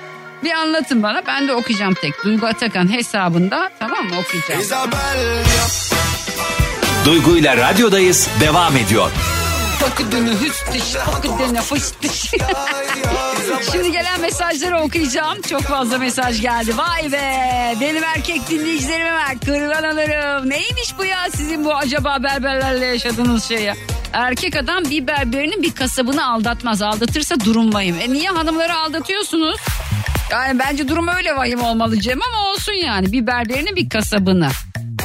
Bir 0.44 0.52
anlatın 0.52 1.02
bana 1.02 1.22
ben 1.26 1.48
de 1.48 1.54
okuyacağım 1.54 1.94
tek. 1.94 2.24
Duygu 2.24 2.46
Atakan 2.46 2.92
hesabında 2.92 3.70
tamam 3.78 4.04
mı 4.04 4.14
okuyacağım. 4.18 4.60
Duygu 7.04 7.36
ile 7.36 7.56
radyodayız 7.56 8.28
devam 8.40 8.76
ediyor. 8.76 9.10
Fakıdını 9.84 10.40
hüstüş, 10.40 10.92
fakıdını 10.92 11.60
fıştış. 11.60 12.30
Şimdi 13.72 13.92
gelen 13.92 14.20
mesajları 14.20 14.80
okuyacağım. 14.80 15.42
Çok 15.42 15.62
fazla 15.62 15.98
mesaj 15.98 16.40
geldi. 16.40 16.76
Vay 16.76 17.12
be 17.12 17.74
benim 17.80 18.04
erkek 18.04 18.50
dinleyicilerime 18.50 19.12
bak 19.12 19.36
kurban 19.44 19.82
alırım. 19.82 20.50
Neymiş 20.50 20.98
bu 20.98 21.04
ya 21.04 21.30
sizin 21.36 21.64
bu 21.64 21.74
acaba 21.74 22.18
berberlerle 22.22 22.86
yaşadığınız 22.86 23.44
şey 23.44 23.62
ya? 23.62 23.74
Erkek 24.12 24.56
adam 24.56 24.84
bir 24.84 25.06
berberinin 25.06 25.62
bir 25.62 25.74
kasabını 25.74 26.26
aldatmaz. 26.32 26.82
Aldatırsa 26.82 27.40
durum 27.40 27.74
vahim. 27.74 27.96
E 28.00 28.12
niye 28.12 28.28
hanımları 28.28 28.74
aldatıyorsunuz? 28.76 29.60
Yani 30.30 30.58
bence 30.58 30.88
durum 30.88 31.08
öyle 31.08 31.36
vahim 31.36 31.62
olmalı 31.62 32.00
Cem 32.00 32.18
ama 32.22 32.50
olsun 32.50 32.72
yani. 32.72 33.12
Bir 33.12 33.26
berberinin 33.26 33.76
bir 33.76 33.88
kasabını. 33.88 34.48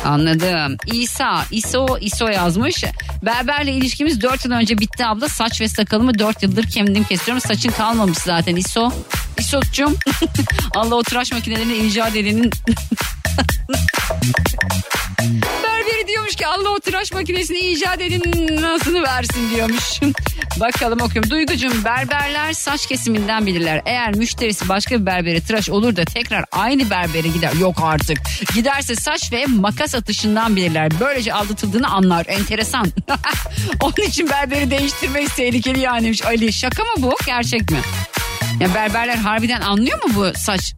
Anladım. 0.06 0.78
İsa, 0.86 1.46
İso, 1.52 1.88
İso 2.02 2.28
yazmış. 2.28 2.84
Berberle 3.26 3.72
ilişkimiz 3.72 4.22
4 4.22 4.46
yıl 4.46 4.52
önce 4.52 4.78
bitti 4.78 5.06
abla. 5.06 5.30
Saç 5.30 5.62
ve 5.62 5.68
sakalımı 5.68 6.20
4 6.20 6.44
yıldır 6.44 6.64
kendim 6.64 7.04
kesiyorum. 7.04 7.42
Saçın 7.42 7.72
kalmamış 7.72 8.18
zaten 8.18 8.56
İso. 8.56 8.92
İsot'cum. 9.38 9.96
Allah 10.76 10.96
o 10.96 11.04
tıraş 11.04 11.32
makinelerini 11.32 11.74
icat 11.74 12.16
edenin 12.16 12.52
Berberi 15.64 16.08
diyormuş 16.08 16.36
ki 16.36 16.48
Allah 16.48 16.70
o 16.70 16.80
tıraş 16.80 17.12
makinesini 17.12 17.60
icat 17.60 18.02
edin 18.02 18.22
nasını 18.62 19.04
versin 19.04 19.50
diyormuş. 19.56 20.00
Bakalım 20.60 21.02
okuyorum. 21.02 21.30
Duygucum 21.30 21.84
berberler 21.84 22.54
saç 22.54 22.86
kesiminden 22.86 23.46
bilirler. 23.46 23.82
Eğer 23.86 24.16
müşterisi 24.16 24.70
başka 24.70 25.02
bir 25.02 25.06
berbere 25.06 25.42
tıraş 25.42 25.70
olur 25.70 25.96
da 25.96 26.06
tekrar 26.06 26.46
aynı 26.52 26.90
berbere 26.90 27.28
gider. 27.28 27.54
Yok 27.54 27.78
artık. 27.84 28.18
Giderse 28.56 28.96
saç 28.96 29.32
ve 29.32 29.46
makas 29.46 29.96
atışından 29.96 30.56
bilirler. 30.56 30.92
Böylece 31.00 31.34
aldatıldığını 31.34 31.88
anlar. 31.88 32.26
Enteresan. 32.30 32.88
Onun 33.82 34.08
için 34.08 34.30
berberi 34.30 34.72
değiştirmek 34.72 35.36
tehlikeli 35.36 35.80
yaniymiş. 35.80 36.26
Ali 36.26 36.54
şaka 36.54 36.84
mı 36.84 36.90
bu? 36.98 37.16
Gerçek 37.26 37.72
mi? 37.72 37.78
Ya 38.60 38.74
berberler 38.74 39.16
harbiden 39.16 39.62
anlıyor 39.62 40.04
mu 40.04 40.12
bu 40.16 40.40
saç 40.40 40.74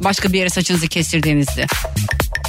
başka 0.00 0.32
bir 0.32 0.38
yere 0.38 0.50
saçınızı 0.50 0.88
kestirdiğinizde? 0.88 1.66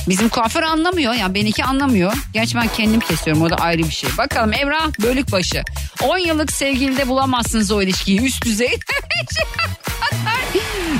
Bizim 0.09 0.29
kuaför 0.29 0.63
anlamıyor. 0.63 1.13
Yani 1.13 1.33
benimki 1.33 1.63
anlamıyor. 1.63 2.13
Gerçi 2.33 2.55
ben 2.55 2.67
kendim 2.67 2.99
kesiyorum. 2.99 3.43
O 3.43 3.49
da 3.49 3.55
ayrı 3.55 3.83
bir 3.83 3.91
şey. 3.91 4.09
Bakalım 4.17 4.53
Emrah 4.53 4.87
Bölükbaşı. 5.01 5.63
10 6.03 6.17
yıllık 6.17 6.51
sevgilide 6.51 7.07
bulamazsınız 7.07 7.71
o 7.71 7.81
ilişkiyi. 7.81 8.21
Üst 8.21 8.45
düzey. 8.45 8.71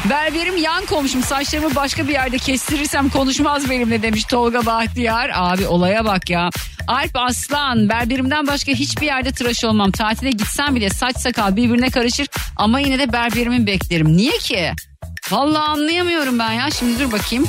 Berberim 0.10 0.58
yan 0.58 0.86
komşum 0.86 1.24
saçlarımı 1.24 1.76
başka 1.76 2.08
bir 2.08 2.14
yerde 2.14 2.38
kestirirsem 2.38 3.10
konuşmaz 3.10 3.70
benimle 3.70 4.02
demiş 4.02 4.24
Tolga 4.24 4.66
Bahtiyar. 4.66 5.32
Abi 5.34 5.68
olaya 5.68 6.06
bak 6.06 6.30
ya. 6.30 6.50
Alp 6.88 7.12
Aslan 7.16 7.90
berberimden 7.90 8.48
başka 8.48 8.72
hiçbir 8.72 9.06
yerde 9.06 9.32
tıraş 9.32 9.64
olmam. 9.64 9.92
Tatile 9.92 10.32
gitsem 10.32 10.76
bile 10.76 10.90
saç 10.90 11.18
sakal 11.18 11.56
birbirine 11.56 11.90
karışır 11.90 12.28
ama 12.58 12.80
yine 12.80 13.00
de 13.00 13.14
berberimi 13.14 13.68
beklerim. 13.68 14.18
Niye 14.18 14.38
ki? 14.38 14.72
Vallahi 15.32 15.70
anlayamıyorum 15.70 16.40
ben 16.40 16.52
ya. 16.52 16.70
Şimdi 16.72 17.00
dur 17.00 17.12
bakayım. 17.12 17.48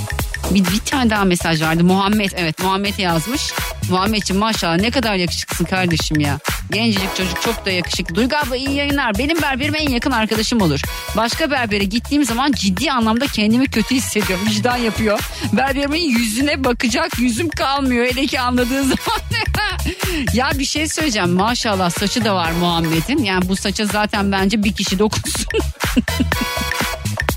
Bir, 0.51 0.65
bir 0.65 0.79
tane 0.79 1.11
daha 1.11 1.25
mesaj 1.25 1.63
vardı. 1.63 1.85
Muhammed 1.85 2.31
evet 2.37 2.59
Muhammed 2.63 2.99
yazmış. 2.99 3.43
Muhammedciğim 3.91 4.41
maşallah 4.41 4.77
ne 4.77 4.91
kadar 4.91 5.15
yakışıklısın 5.15 5.65
kardeşim 5.65 6.21
ya. 6.21 6.39
Gencecik 6.71 7.17
çocuk 7.17 7.43
çok 7.43 7.67
da 7.67 7.71
yakışıklı. 7.71 8.15
Duygu 8.15 8.37
abla 8.37 8.57
iyi 8.57 8.71
yayınlar. 8.73 9.19
Benim 9.19 9.43
berberim 9.43 9.75
en 9.75 9.89
yakın 9.89 10.11
arkadaşım 10.11 10.63
olur. 10.63 10.81
Başka 11.17 11.51
berbere 11.51 11.85
gittiğim 11.85 12.25
zaman 12.25 12.53
ciddi 12.53 12.93
anlamda 12.93 13.27
kendimi 13.27 13.67
kötü 13.71 13.95
hissediyorum. 13.95 14.47
Vicdan 14.51 14.77
yapıyor. 14.77 15.21
Berberimin 15.53 16.19
yüzüne 16.19 16.65
bakacak 16.65 17.19
yüzüm 17.19 17.49
kalmıyor. 17.49 18.07
Hele 18.07 18.27
ki 18.27 18.41
anladığı 18.41 18.83
zaman. 18.83 19.21
ya 20.35 20.51
bir 20.59 20.65
şey 20.65 20.89
söyleyeceğim. 20.89 21.31
Maşallah 21.31 21.91
saçı 21.91 22.25
da 22.25 22.35
var 22.35 22.51
Muhammed'in. 22.61 23.25
Yani 23.25 23.49
bu 23.49 23.57
saça 23.57 23.87
zaten 23.87 24.33
bence 24.33 24.65
bir 24.65 24.73
kişi 24.73 24.99
dokunsun. 24.99 25.47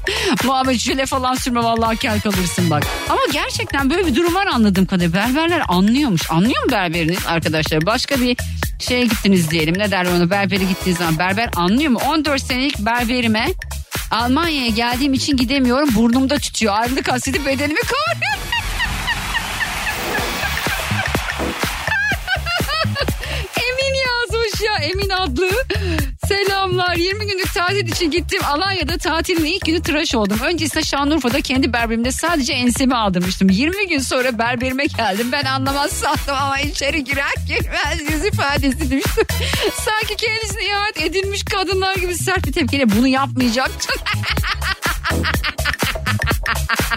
Muhammed 0.44 0.76
jöle 0.76 1.06
falan 1.06 1.36
sürme 1.36 1.64
vallahi 1.64 1.98
kel 1.98 2.22
kalırsın 2.22 2.70
bak. 2.70 2.84
Ama 3.10 3.22
gerçekten 3.34 3.90
böyle 3.90 4.08
bir 4.08 4.16
durum 4.16 4.36
var 4.36 4.48
anladığım 4.48 4.86
kadarıyla. 4.86 5.20
Berberler 5.20 5.62
anlıyormuş. 5.68 6.32
Anlıyor 6.32 6.64
mu 6.66 6.72
berberiniz 6.72 7.20
arkadaşlar? 7.28 7.86
Başka 7.86 8.22
bir 8.22 8.38
şeye 8.80 9.04
gittiniz 9.06 9.52
diyelim. 9.52 9.78
Ne 9.78 9.92
derler 9.92 10.12
ona 10.12 10.30
berbere 10.30 10.64
gittiğiniz 10.64 10.98
zaman. 10.98 11.20
Berber 11.20 11.50
anlıyor 11.56 11.92
mu? 11.92 12.00
14 12.08 12.42
senelik 12.42 12.80
berberime 12.80 13.48
Almanya'ya 14.12 14.70
geldiğim 14.70 15.14
için 15.14 15.38
gidemiyorum. 15.38 15.90
Burnumda 15.96 16.40
tutuyor. 16.40 16.74
Ayrılık 16.80 17.12
hasreti 17.12 17.46
bedenimi 17.46 17.80
koruyor. 17.80 18.55
Yazmış 24.56 24.62
ya 24.62 24.90
Emin 24.90 25.10
adlı. 25.10 25.50
Selamlar 26.28 26.96
20 26.96 27.28
günlük 27.28 27.54
tatil 27.54 27.88
için 27.88 28.12
gittim 28.12 28.42
Alanya'da 28.46 28.98
tatilin 28.98 29.46
ilk 29.46 29.66
günü 29.66 29.82
tıraş 29.82 30.16
oldum. 30.16 30.40
Öncesinde 30.44 30.84
Şanlıurfa'da 30.84 31.42
kendi 31.42 31.74
berberimde 31.74 32.12
sadece 32.12 32.54
ensemi 32.54 32.96
aldırmıştım. 32.96 33.50
20 33.50 33.88
gün 33.88 34.00
sonra 34.00 34.40
berberime 34.40 34.86
geldim. 34.86 35.32
Ben 35.32 35.46
anlamaz 35.46 35.92
sandım 35.92 36.36
ama 36.42 36.60
içeri 36.60 37.04
girer 37.04 37.34
girmez 37.48 38.12
yüz 38.12 38.26
ifadesi 38.26 38.92
düştü. 38.92 39.22
Sanki 39.74 40.16
kendisine 40.16 40.66
ihanet 40.66 41.02
edilmiş 41.02 41.44
kadınlar 41.44 41.96
gibi 41.96 42.16
sert 42.16 42.48
bir 42.48 42.52
tepkiyle 42.52 42.90
bunu 42.90 43.08
yapmayacaktım. 43.08 43.96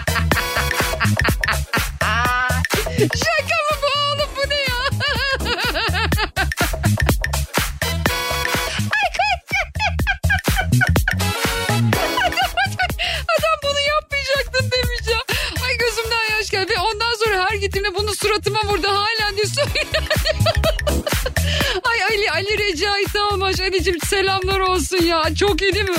Recai 22.79 23.05
Salmaş. 23.13 23.59
Ali'cim 23.59 23.99
selamlar 23.99 24.59
olsun 24.59 24.97
ya. 24.97 25.35
Çok 25.35 25.61
iyi 25.61 25.73
değil 25.73 25.89
mi? 25.89 25.95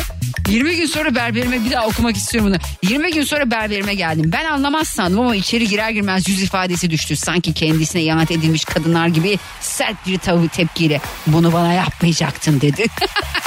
20 0.49 0.77
gün 0.77 0.87
sonra 0.87 1.15
berberime 1.15 1.65
bir 1.65 1.71
daha 1.71 1.87
okumak 1.87 2.17
istiyorum 2.17 2.51
bunu. 2.51 2.91
20 2.91 3.13
gün 3.13 3.25
sonra 3.25 3.51
berberime 3.51 3.95
geldim. 3.95 4.31
Ben 4.33 4.45
anlamaz 4.45 4.89
sandım 4.89 5.21
ama 5.21 5.37
içeri 5.37 5.69
girer 5.69 5.91
girmez 5.91 6.29
yüz 6.29 6.43
ifadesi 6.43 6.91
düştü. 6.91 7.17
Sanki 7.17 7.55
kendisine 7.55 8.03
ihanet 8.03 8.31
edilmiş 8.31 8.65
kadınlar 8.65 9.07
gibi 9.07 9.39
sert 9.61 10.07
bir 10.07 10.19
tavu 10.19 10.49
tepkiyle 10.49 11.01
bunu 11.27 11.53
bana 11.53 11.73
yapmayacaktın 11.73 12.61
dedi. 12.61 12.87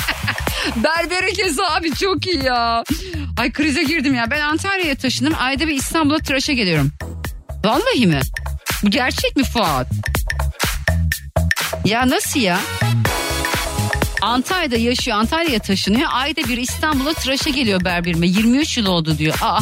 Berbere 0.75 1.31
kez 1.33 1.59
abi 1.59 1.95
çok 1.95 2.27
iyi 2.27 2.43
ya. 2.43 2.83
Ay 3.37 3.51
krize 3.51 3.83
girdim 3.83 4.13
ya. 4.13 4.31
Ben 4.31 4.41
Antalya'ya 4.41 4.95
taşındım. 4.95 5.33
Ayda 5.39 5.67
bir 5.67 5.75
İstanbul'a 5.75 6.19
tıraşa 6.19 6.53
geliyorum. 6.53 6.91
Vallahi 7.65 8.07
mi? 8.07 8.19
Bu 8.83 8.89
gerçek 8.89 9.35
mi 9.37 9.43
Fuat? 9.43 9.87
Ya 11.85 12.09
nasıl 12.09 12.39
ya? 12.39 12.59
Antalya'da 14.23 14.75
yaşıyor. 14.77 15.17
Antalya'ya 15.17 15.59
taşınıyor. 15.59 16.09
Ayda 16.13 16.41
bir 16.43 16.57
İstanbul'a 16.57 17.13
tıraşa 17.13 17.49
geliyor 17.49 17.85
berberime. 17.85 18.27
23 18.27 18.77
yıl 18.77 18.85
oldu 18.85 19.17
diyor. 19.17 19.35
Aa. 19.41 19.59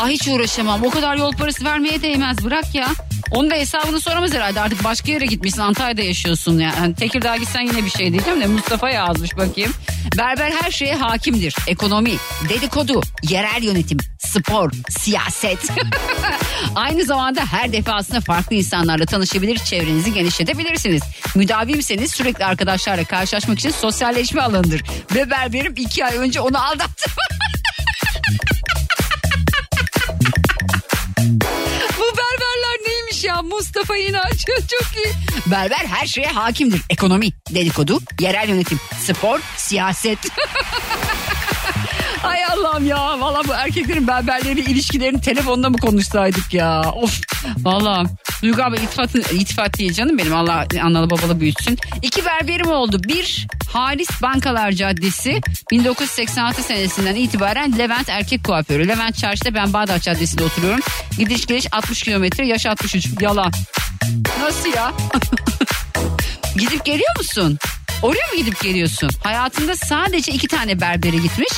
Aa 0.00 0.08
hiç 0.08 0.28
uğraşamam. 0.28 0.84
O 0.84 0.90
kadar 0.90 1.16
yol 1.16 1.32
parası 1.32 1.64
vermeye 1.64 2.02
değmez. 2.02 2.44
Bırak 2.44 2.74
ya. 2.74 2.88
Onun 3.30 3.50
da 3.50 3.54
hesabını 3.54 4.00
soramaz 4.00 4.34
herhalde. 4.34 4.60
Artık 4.60 4.84
başka 4.84 5.12
yere 5.12 5.26
gitmişsin. 5.26 5.60
Antalya'da 5.60 6.02
yaşıyorsun. 6.02 6.58
Yani 6.58 6.74
Hani 6.78 6.94
Tekirdağ 6.94 7.36
gitsen 7.36 7.60
yine 7.60 7.84
bir 7.84 7.90
şey 7.90 8.12
diyeceğim 8.12 8.40
de 8.40 8.46
Mustafa 8.46 8.90
yazmış 8.90 9.36
bakayım. 9.36 9.72
Berber 10.18 10.50
her 10.50 10.70
şeye 10.70 10.94
hakimdir. 10.94 11.56
Ekonomi, 11.66 12.12
dedikodu, 12.48 13.00
yerel 13.22 13.62
yönetim, 13.62 13.98
spor, 14.18 14.70
siyaset. 14.88 15.58
Aynı 16.74 17.04
zamanda 17.04 17.40
her 17.40 17.72
defasında 17.72 18.20
farklı 18.20 18.56
insanlarla 18.56 19.06
tanışabilir, 19.06 19.58
çevrenizi 19.58 20.12
genişletebilirsiniz. 20.12 21.02
Müdavimseniz 21.34 22.12
sürekli 22.12 22.44
arkadaşlarla 22.44 23.04
karşılaşmak 23.04 23.58
için 23.58 23.70
sosyalleşme 23.70 24.42
alanıdır. 24.42 24.82
Ve 25.14 25.30
berberim 25.30 25.74
iki 25.76 26.04
ay 26.04 26.16
önce 26.16 26.40
onu 26.40 26.64
aldattı. 26.64 27.10
Mustafa 33.42 33.96
İnanç 33.96 34.44
çok 34.46 35.04
iyi. 35.04 35.12
Berber 35.46 35.86
her 35.86 36.06
şeye 36.06 36.26
hakimdir. 36.28 36.82
Ekonomi, 36.90 37.28
dedikodu, 37.50 38.00
yerel 38.20 38.48
yönetim, 38.48 38.80
spor, 39.04 39.40
siyaset. 39.56 40.18
Hay 42.22 42.44
Allah'ım 42.44 42.86
ya. 42.86 43.20
Valla 43.20 43.42
bu 43.48 43.52
erkeklerin 43.52 44.06
berberleri 44.06 44.60
ilişkilerini 44.60 45.20
telefonda 45.20 45.70
mı 45.70 45.76
konuşsaydık 45.78 46.54
ya? 46.54 46.92
Of. 46.92 47.20
Valla. 47.58 48.04
Duygu 48.42 48.62
iltifat, 48.76 49.14
iltifat 49.14 49.78
değil 49.78 49.92
canım 49.92 50.18
benim. 50.18 50.34
Allah 50.34 50.66
analı 50.82 51.10
babalı 51.10 51.40
büyütsün. 51.40 51.78
İki 52.02 52.24
berberim 52.24 52.68
oldu. 52.68 53.00
Bir 53.04 53.46
Halis 53.72 54.22
Bankalar 54.22 54.72
Caddesi 54.72 55.40
1986 55.70 56.62
senesinden 56.62 57.14
itibaren 57.14 57.78
Levent 57.78 58.08
Erkek 58.08 58.44
Kuaförü. 58.44 58.88
Levent 58.88 59.18
Çarşı'da 59.18 59.54
ben 59.54 59.72
Bağdat 59.72 60.02
Caddesi'nde 60.02 60.44
oturuyorum. 60.44 60.80
Gidiş 61.18 61.46
geliş 61.46 61.66
60 61.72 62.02
kilometre 62.02 62.46
yaş 62.46 62.66
63. 62.66 63.08
Yalan. 63.20 63.52
Nasıl 64.40 64.68
ya? 64.68 64.92
Gidip 66.58 66.84
geliyor 66.84 67.16
musun? 67.18 67.58
Oraya 68.02 68.26
mı 68.32 68.36
gidip 68.36 68.60
geliyorsun? 68.62 69.10
Hayatında 69.22 69.76
sadece 69.76 70.32
iki 70.32 70.48
tane 70.48 70.80
berbere 70.80 71.16
gitmiş. 71.16 71.52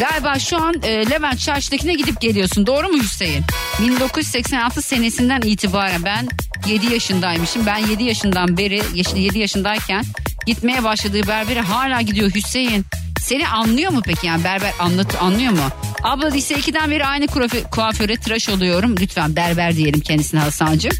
Galiba 0.00 0.38
şu 0.38 0.56
an 0.62 0.74
e, 0.82 1.10
Levent 1.10 1.40
Çarşı'dakine 1.40 1.94
gidip 1.94 2.20
geliyorsun. 2.20 2.66
Doğru 2.66 2.88
mu 2.88 3.02
Hüseyin? 3.02 3.44
1986 3.82 4.82
senesinden 4.82 5.40
itibaren 5.40 6.04
ben 6.04 6.28
7 6.66 6.92
yaşındaymışım. 6.92 7.66
Ben 7.66 7.78
7 7.78 8.04
yaşından 8.04 8.56
beri 8.56 8.82
7 9.14 9.38
yaşındayken 9.38 10.04
gitmeye 10.46 10.84
başladığı 10.84 11.26
berbere 11.26 11.60
hala 11.60 12.00
gidiyor 12.00 12.30
Hüseyin. 12.34 12.86
Seni 13.20 13.48
anlıyor 13.48 13.92
mu 13.92 14.00
peki 14.04 14.26
yani 14.26 14.44
berber 14.44 14.72
anlat 14.78 15.22
anlıyor 15.22 15.52
mu? 15.52 15.68
Abla 16.02 16.28
lise 16.28 16.54
2'den 16.54 16.90
beri 16.90 17.06
aynı 17.06 17.24
kuafö- 17.24 17.70
kuaföre 17.70 18.16
tıraş 18.16 18.48
oluyorum. 18.48 18.94
Lütfen 19.00 19.36
berber 19.36 19.76
diyelim 19.76 20.00
kendisine 20.00 20.40
Hasan'cığım 20.40 20.92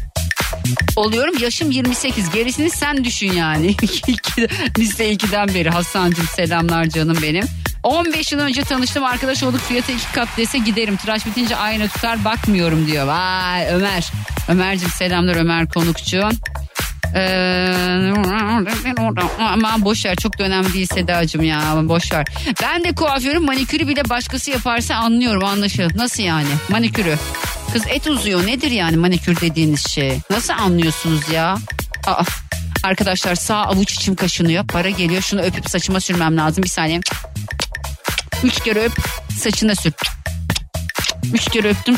oluyorum. 0.95 1.37
Yaşım 1.39 1.71
28. 1.71 2.29
Gerisini 2.29 2.69
sen 2.69 3.03
düşün 3.03 3.31
yani. 3.31 3.67
Lise 4.77 5.13
2'den 5.13 5.47
beri 5.47 5.69
Hasan'cığım 5.69 6.27
selamlar 6.35 6.85
canım 6.85 7.17
benim. 7.21 7.45
15 7.83 8.31
yıl 8.31 8.39
önce 8.39 8.63
tanıştım 8.63 9.03
arkadaş 9.03 9.43
olduk 9.43 9.61
fiyatı 9.61 9.91
iki 9.91 10.11
kat 10.11 10.27
dese 10.37 10.57
giderim. 10.57 10.97
Tıraş 10.97 11.25
bitince 11.25 11.55
aynı 11.55 11.87
tutar 11.87 12.25
bakmıyorum 12.25 12.87
diyor. 12.87 13.07
Vay 13.07 13.67
Ömer. 13.73 14.11
Ömer'cim 14.49 14.89
selamlar 14.89 15.35
Ömer 15.35 15.69
konukçu. 15.69 16.29
Ee, 17.15 18.13
aman 19.39 19.85
boş 19.85 20.05
ver 20.05 20.15
çok 20.15 20.39
da 20.39 20.43
önemli 20.43 20.73
değil 20.73 20.87
Sedacığım 20.93 21.43
ya 21.43 21.61
boş 21.83 22.13
ver. 22.13 22.25
Ben 22.63 22.83
de 22.83 22.95
kuaförüm 22.95 23.45
manikürü 23.45 23.87
bile 23.87 24.09
başkası 24.09 24.51
yaparsa 24.51 24.95
anlıyorum 24.95 25.43
anlaşılır. 25.43 25.97
Nasıl 25.97 26.23
yani 26.23 26.47
manikürü? 26.69 27.17
Kız 27.73 27.83
et 27.89 28.07
uzuyor 28.07 28.47
nedir 28.47 28.71
yani 28.71 28.97
manikür 28.97 29.41
dediğiniz 29.41 29.87
şey? 29.87 30.19
Nasıl 30.29 30.53
anlıyorsunuz 30.53 31.29
ya? 31.29 31.57
Aa, 32.07 32.23
arkadaşlar 32.83 33.35
sağ 33.35 33.57
avuç 33.57 33.93
içim 33.93 34.15
kaşınıyor. 34.15 34.67
Para 34.67 34.89
geliyor 34.89 35.21
şunu 35.21 35.41
öpüp 35.41 35.69
saçıma 35.69 35.99
sürmem 35.99 36.37
lazım 36.37 36.63
bir 36.63 36.69
saniye. 36.69 36.99
Üç 38.43 38.59
kere 38.63 38.79
öp 38.79 38.91
saçına 39.39 39.75
sür. 39.75 39.93
Üç 41.33 41.49
kere 41.49 41.69
öptüm 41.69 41.95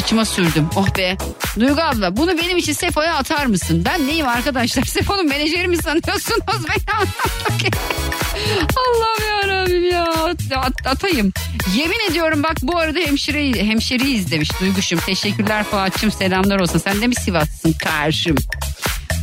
saçıma 0.00 0.24
sürdüm. 0.24 0.68
Oh 0.76 0.96
be. 0.96 1.16
Duygu 1.60 1.80
abla 1.80 2.16
bunu 2.16 2.38
benim 2.38 2.58
için 2.58 2.72
Sefo'ya 2.72 3.14
atar 3.14 3.46
mısın? 3.46 3.82
Ben 3.84 4.06
neyim 4.06 4.28
arkadaşlar? 4.28 4.84
Sefo'nun 4.84 5.28
menajeri 5.28 5.68
mi 5.68 5.76
sanıyorsunuz? 5.76 6.40
Anlatmak. 6.46 7.08
Allah'ım 8.76 9.32
yarabbim 9.32 9.90
ya. 9.90 10.04
At- 10.56 10.86
atayım. 10.86 11.32
Yemin 11.76 12.10
ediyorum 12.10 12.42
bak 12.42 12.56
bu 12.62 12.78
arada 12.78 12.98
hemşire, 12.98 13.64
hemşeriyi 13.64 14.16
izlemiş 14.16 14.60
Duyguşum. 14.60 14.98
Teşekkürler 14.98 15.64
Fuat'cığım 15.64 16.10
selamlar 16.10 16.60
olsun. 16.60 16.78
Sen 16.78 17.00
de 17.00 17.06
mi 17.06 17.14
Sivaslısın 17.14 17.72
karşım? 17.72 18.36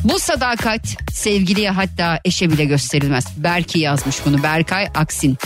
Bu 0.03 0.19
sadakat 0.19 0.81
sevgiliye 1.11 1.69
hatta 1.69 2.19
eşe 2.25 2.51
bile 2.51 2.65
gösterilmez. 2.65 3.25
Berki 3.37 3.79
yazmış 3.79 4.15
bunu. 4.25 4.43
Berkay 4.43 4.87
Aksin. 4.95 5.37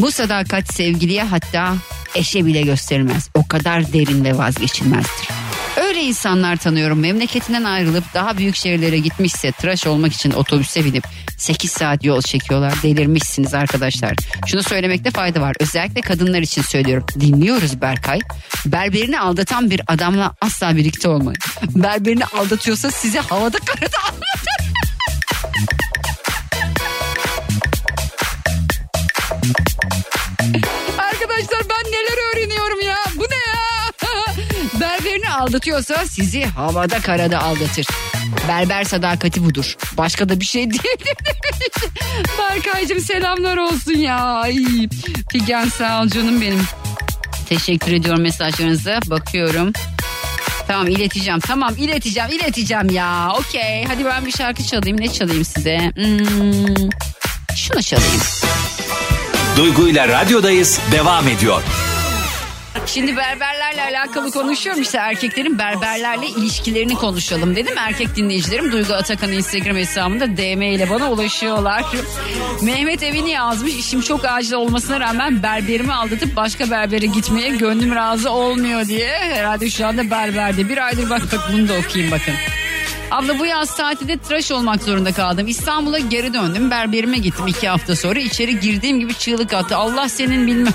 Bu 0.00 0.10
sadakat 0.10 0.74
sevgiliye 0.74 1.22
hatta 1.22 1.74
eşe 2.14 2.46
bile 2.46 2.62
gösterilmez. 2.62 3.28
O 3.34 3.48
kadar 3.48 3.92
derin 3.92 4.24
ve 4.24 4.38
vazgeçilmezdir. 4.38 5.28
Öyle 5.76 6.02
insanlar 6.02 6.56
tanıyorum 6.56 7.00
memleketinden 7.00 7.64
ayrılıp 7.64 8.04
daha 8.14 8.38
büyük 8.38 8.56
şehirlere 8.56 8.98
gitmişse 8.98 9.52
tıraş 9.52 9.86
olmak 9.86 10.12
için 10.12 10.30
otobüse 10.30 10.84
binip 10.84 11.04
8 11.38 11.70
saat 11.70 12.04
yol 12.04 12.22
çekiyorlar. 12.22 12.82
Delirmişsiniz 12.82 13.54
arkadaşlar. 13.54 14.14
Şunu 14.46 14.62
söylemekte 14.62 15.10
fayda 15.10 15.40
var. 15.40 15.56
Özellikle 15.60 16.00
kadınlar 16.00 16.40
için 16.40 16.62
söylüyorum. 16.62 17.06
Dinliyoruz 17.20 17.80
Berkay. 17.80 18.20
Berberini 18.66 19.20
aldatan 19.20 19.70
bir 19.70 19.80
adamla 19.86 20.34
asla 20.40 20.76
birlikte 20.76 21.08
olmayın. 21.08 21.38
Berberini 21.74 22.24
aldatıyorsa 22.24 22.90
size 22.90 23.20
havada 23.20 23.58
karada 23.58 23.96
anlatır. 24.08 24.43
aldatıyorsa 35.34 36.06
sizi 36.06 36.44
havada 36.44 37.00
karada 37.00 37.42
aldatır. 37.42 37.86
Berber 38.48 38.84
sadakati 38.84 39.44
budur. 39.44 39.76
Başka 39.98 40.28
da 40.28 40.40
bir 40.40 40.44
şey 40.44 40.70
değil. 40.70 40.82
Berkaycığım 42.38 43.00
selamlar 43.00 43.56
olsun 43.56 43.92
ya. 43.92 44.18
Ay, 44.24 44.56
Figen 45.32 45.68
sağ 45.68 46.02
ol 46.02 46.08
canım 46.08 46.40
benim. 46.40 46.62
Teşekkür 47.48 47.92
ediyorum 47.92 48.22
mesajlarınıza. 48.22 49.00
Bakıyorum. 49.06 49.72
Tamam 50.66 50.88
ileteceğim. 50.88 51.40
Tamam 51.40 51.74
ileteceğim 51.78 52.30
ileteceğim 52.30 52.90
ya. 52.90 53.32
Okey. 53.38 53.84
Hadi 53.84 54.04
ben 54.04 54.26
bir 54.26 54.32
şarkı 54.32 54.64
çalayım. 54.66 55.00
Ne 55.00 55.12
çalayım 55.12 55.44
size? 55.44 55.78
Hmm, 55.94 56.90
şunu 57.56 57.82
çalayım. 57.82 58.20
Duygu 59.56 59.88
ile 59.88 60.08
radyodayız 60.08 60.80
devam 60.92 61.28
ediyor. 61.28 61.62
Şimdi 62.86 63.16
berberlerle 63.16 63.82
alakalı 63.82 64.30
konuşuyorum 64.30 64.82
işte 64.82 64.98
erkeklerin 64.98 65.58
berberlerle 65.58 66.26
ilişkilerini 66.26 66.94
konuşalım 66.94 67.56
dedim. 67.56 67.74
Erkek 67.78 68.16
dinleyicilerim 68.16 68.72
Duygu 68.72 68.94
Atakan'ın 68.94 69.32
Instagram 69.32 69.76
hesabında 69.76 70.36
DM 70.36 70.62
ile 70.62 70.90
bana 70.90 71.10
ulaşıyorlar. 71.12 71.84
Mehmet 72.62 73.02
Evini 73.02 73.30
yazmış 73.30 73.74
işim 73.74 74.00
çok 74.00 74.24
acil 74.24 74.52
olmasına 74.52 75.00
rağmen 75.00 75.42
berberimi 75.42 75.94
aldatıp 75.94 76.36
başka 76.36 76.70
berbere 76.70 77.06
gitmeye 77.06 77.48
gönlüm 77.48 77.94
razı 77.94 78.30
olmuyor 78.30 78.86
diye. 78.86 79.18
Herhalde 79.18 79.70
şu 79.70 79.86
anda 79.86 80.10
berberde 80.10 80.68
bir 80.68 80.86
aydır 80.86 81.10
bak 81.10 81.22
bak 81.32 81.40
bunu 81.52 81.68
da 81.68 81.72
okuyayım 81.74 82.12
bakın. 82.12 82.34
Abla 83.10 83.38
bu 83.38 83.46
yaz 83.46 83.76
tatilde 83.76 84.18
tıraş 84.18 84.52
olmak 84.52 84.82
zorunda 84.82 85.12
kaldım. 85.12 85.48
İstanbul'a 85.48 85.98
geri 85.98 86.34
döndüm. 86.34 86.70
Berberime 86.70 87.18
gittim 87.18 87.46
iki 87.46 87.68
hafta 87.68 87.96
sonra. 87.96 88.18
İçeri 88.20 88.60
girdiğim 88.60 89.00
gibi 89.00 89.14
çığlık 89.14 89.54
attı. 89.54 89.76
Allah 89.76 90.08
senin 90.08 90.46
bilmem. 90.46 90.72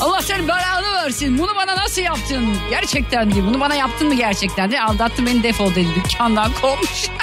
Allah 0.00 0.22
senin 0.22 0.48
belanı 0.48 0.92
versin. 1.04 1.38
Bunu 1.38 1.56
bana 1.56 1.76
nasıl 1.76 2.02
yaptın? 2.02 2.56
Gerçekten 2.70 3.30
diye. 3.30 3.44
Bunu 3.44 3.60
bana 3.60 3.74
yaptın 3.74 4.08
mı 4.08 4.14
gerçekten 4.14 4.70
diye. 4.70 4.82
Aldattın 4.82 5.26
beni 5.26 5.42
defol 5.42 5.70
dedi. 5.70 5.88
Dükkandan 5.94 6.52
kovmuş. 6.60 7.08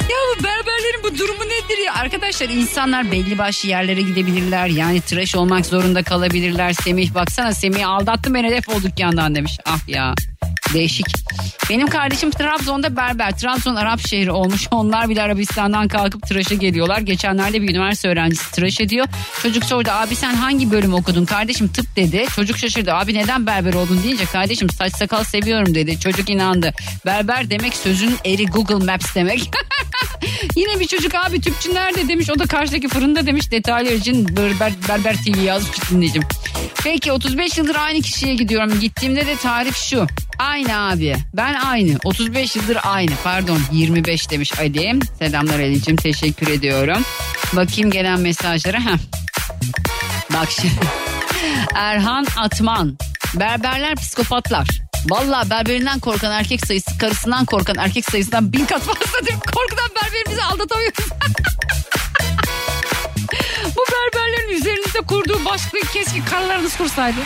Ya 0.00 0.16
bu 0.38 0.44
berberlerin 0.44 1.02
bu 1.02 1.18
durumu 1.18 1.44
nedir 1.44 1.78
ya? 1.86 1.94
Arkadaşlar 1.94 2.48
insanlar 2.48 3.12
belli 3.12 3.38
başlı 3.38 3.68
yerlere 3.68 4.02
gidebilirler. 4.02 4.66
Yani 4.66 5.00
tıraş 5.00 5.36
olmak 5.36 5.66
zorunda 5.66 6.02
kalabilirler. 6.02 6.72
Semih 6.72 7.14
baksana 7.14 7.52
Semih 7.52 7.88
aldattı 7.88 8.34
beni 8.34 8.50
defol 8.50 8.82
dükkandan 8.82 9.34
demiş. 9.34 9.58
Ah 9.64 9.88
ya 9.88 10.14
değişik. 10.74 11.06
Benim 11.70 11.86
kardeşim 11.86 12.30
Trabzon'da 12.30 12.96
berber. 12.96 13.38
Trabzon 13.38 13.74
Arap 13.74 14.00
şehri 14.08 14.30
olmuş. 14.30 14.68
Onlar 14.70 15.08
bile 15.08 15.22
Arabistan'dan 15.22 15.88
kalkıp 15.88 16.28
tıraşa 16.28 16.54
geliyorlar. 16.54 16.98
Geçenlerde 16.98 17.62
bir 17.62 17.68
üniversite 17.68 18.08
öğrencisi 18.08 18.52
tıraş 18.52 18.80
ediyor. 18.80 19.06
Çocuk 19.42 19.64
sordu 19.64 19.90
abi 19.92 20.16
sen 20.16 20.34
hangi 20.34 20.70
bölüm 20.70 20.94
okudun? 20.94 21.24
Kardeşim 21.24 21.68
tıp 21.68 21.96
dedi. 21.96 22.26
Çocuk 22.36 22.58
şaşırdı. 22.58 22.94
Abi 22.94 23.14
neden 23.14 23.46
berber 23.46 23.74
oldun 23.74 24.02
deyince 24.02 24.24
kardeşim 24.24 24.70
saç 24.70 24.92
sakal 24.96 25.24
seviyorum 25.24 25.74
dedi. 25.74 26.00
Çocuk 26.00 26.30
inandı. 26.30 26.72
Berber 27.06 27.50
demek 27.50 27.74
sözün 27.74 28.16
eri 28.24 28.46
Google 28.46 28.92
Maps 28.92 29.14
demek. 29.14 29.50
Yine 30.56 30.80
bir 30.80 30.86
çocuk 30.86 31.14
abi 31.14 31.40
tüpçü 31.40 31.74
nerede 31.74 32.08
demiş. 32.08 32.30
O 32.30 32.38
da 32.38 32.46
karşıdaki 32.46 32.88
fırında 32.88 33.26
demiş. 33.26 33.50
Detaylar 33.50 33.92
için 33.92 34.36
Berber, 34.36 34.72
Berber 34.88 35.16
TV 35.16 35.40
yazmış 35.40 35.90
dinleyicim. 35.90 36.22
Peki 36.84 37.12
35 37.12 37.58
yıldır 37.58 37.76
aynı 37.76 38.02
kişiye 38.02 38.34
gidiyorum. 38.34 38.80
Gittiğimde 38.80 39.26
de 39.26 39.36
tarif 39.36 39.76
şu. 39.76 40.06
Aynı 40.38 40.88
abi. 40.90 41.16
Ben 41.34 41.54
aynı. 41.54 41.98
35 42.04 42.56
yıldır 42.56 42.78
aynı. 42.82 43.10
Pardon 43.24 43.60
25 43.72 44.30
demiş 44.30 44.58
Ali. 44.58 45.00
Selamlar 45.18 45.58
Ali'cim 45.58 45.96
teşekkür 45.96 46.48
ediyorum. 46.48 47.02
Bakayım 47.52 47.90
gelen 47.90 48.20
mesajlara. 48.20 48.80
Heh. 48.80 48.98
Bak 50.32 50.50
şimdi. 50.50 50.74
Erhan 51.74 52.26
Atman. 52.36 52.98
Berberler 53.34 53.96
psikopatlar. 53.96 54.68
Valla 55.10 55.50
berberinden 55.50 55.98
korkan 55.98 56.32
erkek 56.32 56.66
sayısı 56.66 56.98
karısından 56.98 57.44
korkan 57.44 57.76
erkek 57.78 58.10
sayısından 58.10 58.52
bin 58.52 58.66
kat 58.66 58.82
fazladır. 58.82 59.34
Korkudan 59.54 59.90
berberimizi 60.02 60.42
aldatamıyoruz. 60.42 60.98
Bu 63.76 63.84
berberlerin 63.92 64.48
üzerinizde 64.56 65.00
kurduğu 65.00 65.44
baskıyı 65.44 65.82
keşke 65.92 66.24
karılarınız 66.30 66.76
kursaydı. 66.76 67.20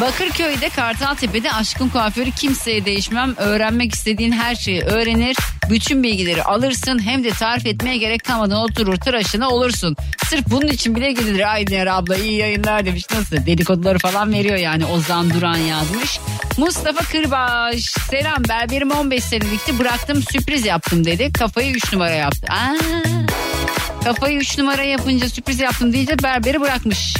Bakırköy'de 0.00 0.68
Kartaltepe'de 0.68 1.52
aşkın 1.52 1.88
kuaförü 1.88 2.30
kimseye 2.30 2.84
değişmem. 2.84 3.34
Öğrenmek 3.36 3.94
istediğin 3.94 4.32
her 4.32 4.54
şeyi 4.54 4.80
öğrenir. 4.82 5.36
Bütün 5.70 6.02
bilgileri 6.02 6.42
alırsın. 6.42 7.02
Hem 7.06 7.24
de 7.24 7.30
tarif 7.30 7.66
etmeye 7.66 7.96
gerek 7.96 8.24
kalmadan 8.24 8.58
oturur 8.58 8.96
tıraşına 8.96 9.48
olursun. 9.48 9.96
Sırf 10.28 10.46
bunun 10.50 10.68
için 10.68 10.94
bile 10.96 11.12
gidilir. 11.12 11.52
Ayner 11.52 11.86
abla 11.86 12.16
iyi 12.16 12.36
yayınlar 12.36 12.86
demiş. 12.86 13.04
Nasıl? 13.14 13.46
Dedikoduları 13.46 13.98
falan 13.98 14.32
veriyor 14.32 14.56
yani. 14.56 14.84
Ozan 14.84 15.30
Duran 15.30 15.56
yazmış. 15.56 16.20
Mustafa 16.58 17.04
Kırbaş. 17.04 17.80
Selam 18.10 18.44
berberim 18.48 18.90
15 18.90 19.24
senelikti. 19.24 19.78
Bıraktım 19.78 20.22
sürpriz 20.32 20.66
yaptım 20.66 21.04
dedi. 21.04 21.32
Kafayı 21.32 21.70
3 21.72 21.92
numara 21.92 22.10
yaptı. 22.14 22.46
Aa, 22.52 22.74
kafayı 24.04 24.38
3 24.38 24.58
numara 24.58 24.82
yapınca 24.82 25.28
sürpriz 25.28 25.60
yaptım 25.60 25.92
deyince 25.92 26.18
berberi 26.22 26.60
bırakmış. 26.60 27.16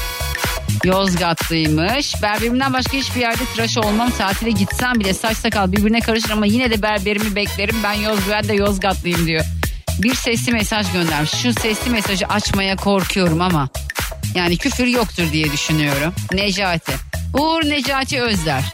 Yozgatlıymış. 0.85 2.23
Berberimden 2.23 2.73
başka 2.73 2.93
hiçbir 2.93 3.21
yerde 3.21 3.45
tıraş 3.55 3.79
olmam. 3.79 4.11
Tatile 4.11 4.51
gitsem 4.51 4.95
bile 4.95 5.15
saç 5.15 5.37
sakal 5.37 5.73
birbirine 5.73 6.01
karışır 6.01 6.31
ama 6.31 6.47
yine 6.47 6.71
de 6.71 6.83
berberimi 6.83 7.37
beklerim. 7.37 7.77
Ben 7.83 7.93
Yoz 7.93 8.19
ben 8.31 8.49
de 8.49 8.55
Yozgatlıyım 8.55 9.27
diyor. 9.27 9.45
Bir 9.99 10.15
sesli 10.15 10.53
mesaj 10.53 10.93
göndermiş. 10.93 11.31
Şu 11.31 11.53
sesli 11.53 11.91
mesajı 11.91 12.27
açmaya 12.27 12.77
korkuyorum 12.77 13.41
ama 13.41 13.69
yani 14.35 14.57
küfür 14.57 14.87
yoktur 14.87 15.33
diye 15.33 15.53
düşünüyorum. 15.53 16.15
Necati. 16.33 16.93
Uğur 17.35 17.65
Necati 17.65 18.23
Özler. 18.23 18.65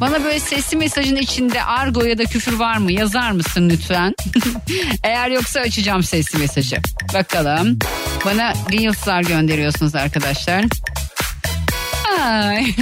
Bana 0.00 0.24
böyle 0.24 0.40
sesli 0.40 0.76
mesajın 0.76 1.16
içinde 1.16 1.62
argo 1.62 2.04
ya 2.04 2.18
da 2.18 2.24
küfür 2.24 2.58
var 2.58 2.76
mı 2.76 2.92
yazar 2.92 3.30
mısın 3.30 3.70
lütfen? 3.70 4.14
Eğer 5.04 5.30
yoksa 5.30 5.60
açacağım 5.60 6.02
sesli 6.02 6.38
mesajı. 6.38 6.76
Bakalım. 7.14 7.78
Bana 8.24 8.52
Reels'lar 8.72 9.22
gönderiyorsunuz 9.22 9.94
arkadaşlar. 9.94 10.64
Ay. 12.20 12.74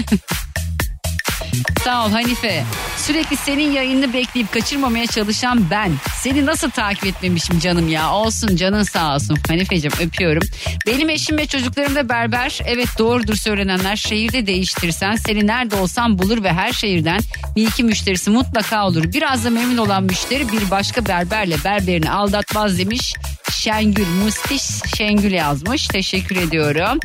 Sağ 1.84 2.06
ol 2.06 2.10
Hanife. 2.10 2.64
Sürekli 2.96 3.36
senin 3.36 3.72
yayını 3.72 4.12
bekleyip 4.12 4.52
kaçırmamaya 4.52 5.06
çalışan 5.06 5.70
ben. 5.70 5.92
Seni 6.22 6.46
nasıl 6.46 6.70
takip 6.70 7.06
etmemişim 7.06 7.58
canım 7.58 7.88
ya. 7.88 8.12
Olsun 8.12 8.56
canın 8.56 8.82
sağ 8.82 9.14
olsun. 9.14 9.38
Hanifeciğim 9.48 9.96
öpüyorum. 10.00 10.42
Benim 10.86 11.10
eşim 11.10 11.38
ve 11.38 11.46
çocuklarım 11.46 11.94
da 11.94 12.08
berber. 12.08 12.58
Evet 12.64 12.88
doğrudur 12.98 13.34
söylenenler. 13.34 13.96
Şehirde 13.96 14.46
değiştirsen 14.46 15.16
seni 15.16 15.46
nerede 15.46 15.76
olsan 15.76 16.18
bulur 16.18 16.44
ve 16.44 16.52
her 16.52 16.72
şehirden 16.72 17.20
bir 17.56 17.68
iki 17.68 17.84
müşterisi 17.84 18.30
mutlaka 18.30 18.86
olur. 18.86 19.04
Biraz 19.04 19.44
da 19.44 19.50
memnun 19.50 19.78
olan 19.78 20.02
müşteri 20.02 20.52
bir 20.52 20.70
başka 20.70 21.06
berberle 21.06 21.56
berberini 21.64 22.10
aldatmaz 22.10 22.78
demiş. 22.78 23.14
Şengül 23.50 24.08
Mustiş 24.08 24.62
Şengül 24.96 25.32
yazmış. 25.32 25.88
Teşekkür 25.88 26.36
ediyorum. 26.36 26.98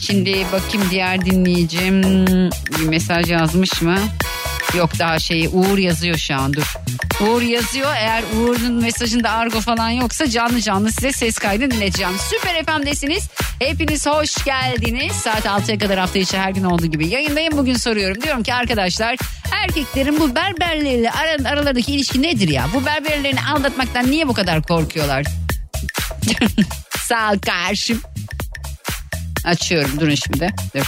Şimdi 0.00 0.46
bakayım 0.52 0.86
diğer 0.90 1.24
dinleyicim 1.24 2.02
bir 2.78 2.88
mesaj 2.88 3.30
yazmış 3.30 3.82
mı? 3.82 3.98
Yok 4.76 4.90
daha 4.98 5.18
şeyi 5.18 5.48
Uğur 5.48 5.78
yazıyor 5.78 6.16
şu 6.16 6.34
an 6.34 6.52
dur. 6.54 6.72
Uğur 7.20 7.42
yazıyor 7.42 7.90
eğer 7.96 8.22
Uğur'un 8.36 8.72
mesajında 8.72 9.30
argo 9.30 9.60
falan 9.60 9.90
yoksa 9.90 10.30
canlı 10.30 10.60
canlı 10.60 10.92
size 10.92 11.12
ses 11.12 11.38
kaydı 11.38 11.70
dinleteceğim. 11.70 12.12
Süper 12.30 12.64
FM'desiniz. 12.64 13.28
Hepiniz 13.58 14.06
hoş 14.06 14.44
geldiniz. 14.44 15.12
Saat 15.12 15.46
6'ya 15.46 15.78
kadar 15.78 15.98
hafta 15.98 16.18
içi 16.18 16.38
her 16.38 16.50
gün 16.50 16.64
olduğu 16.64 16.86
gibi 16.86 17.08
yayındayım. 17.08 17.56
Bugün 17.58 17.74
soruyorum. 17.74 18.22
Diyorum 18.22 18.42
ki 18.42 18.54
arkadaşlar 18.54 19.16
erkeklerin 19.52 20.20
bu 20.20 20.34
berberleriyle 20.34 21.10
ar- 21.10 21.52
aralarındaki 21.52 21.92
ilişki 21.92 22.22
nedir 22.22 22.48
ya? 22.48 22.66
Bu 22.74 22.86
berberlerini 22.86 23.40
aldatmaktan 23.54 24.10
niye 24.10 24.28
bu 24.28 24.32
kadar 24.34 24.62
korkuyorlar? 24.62 25.24
Sağ 27.00 27.32
ol 27.32 27.38
karşım. 27.38 28.00
Açıyorum 29.48 30.00
durun 30.00 30.14
şimdi. 30.14 30.54
Dur. 30.76 30.84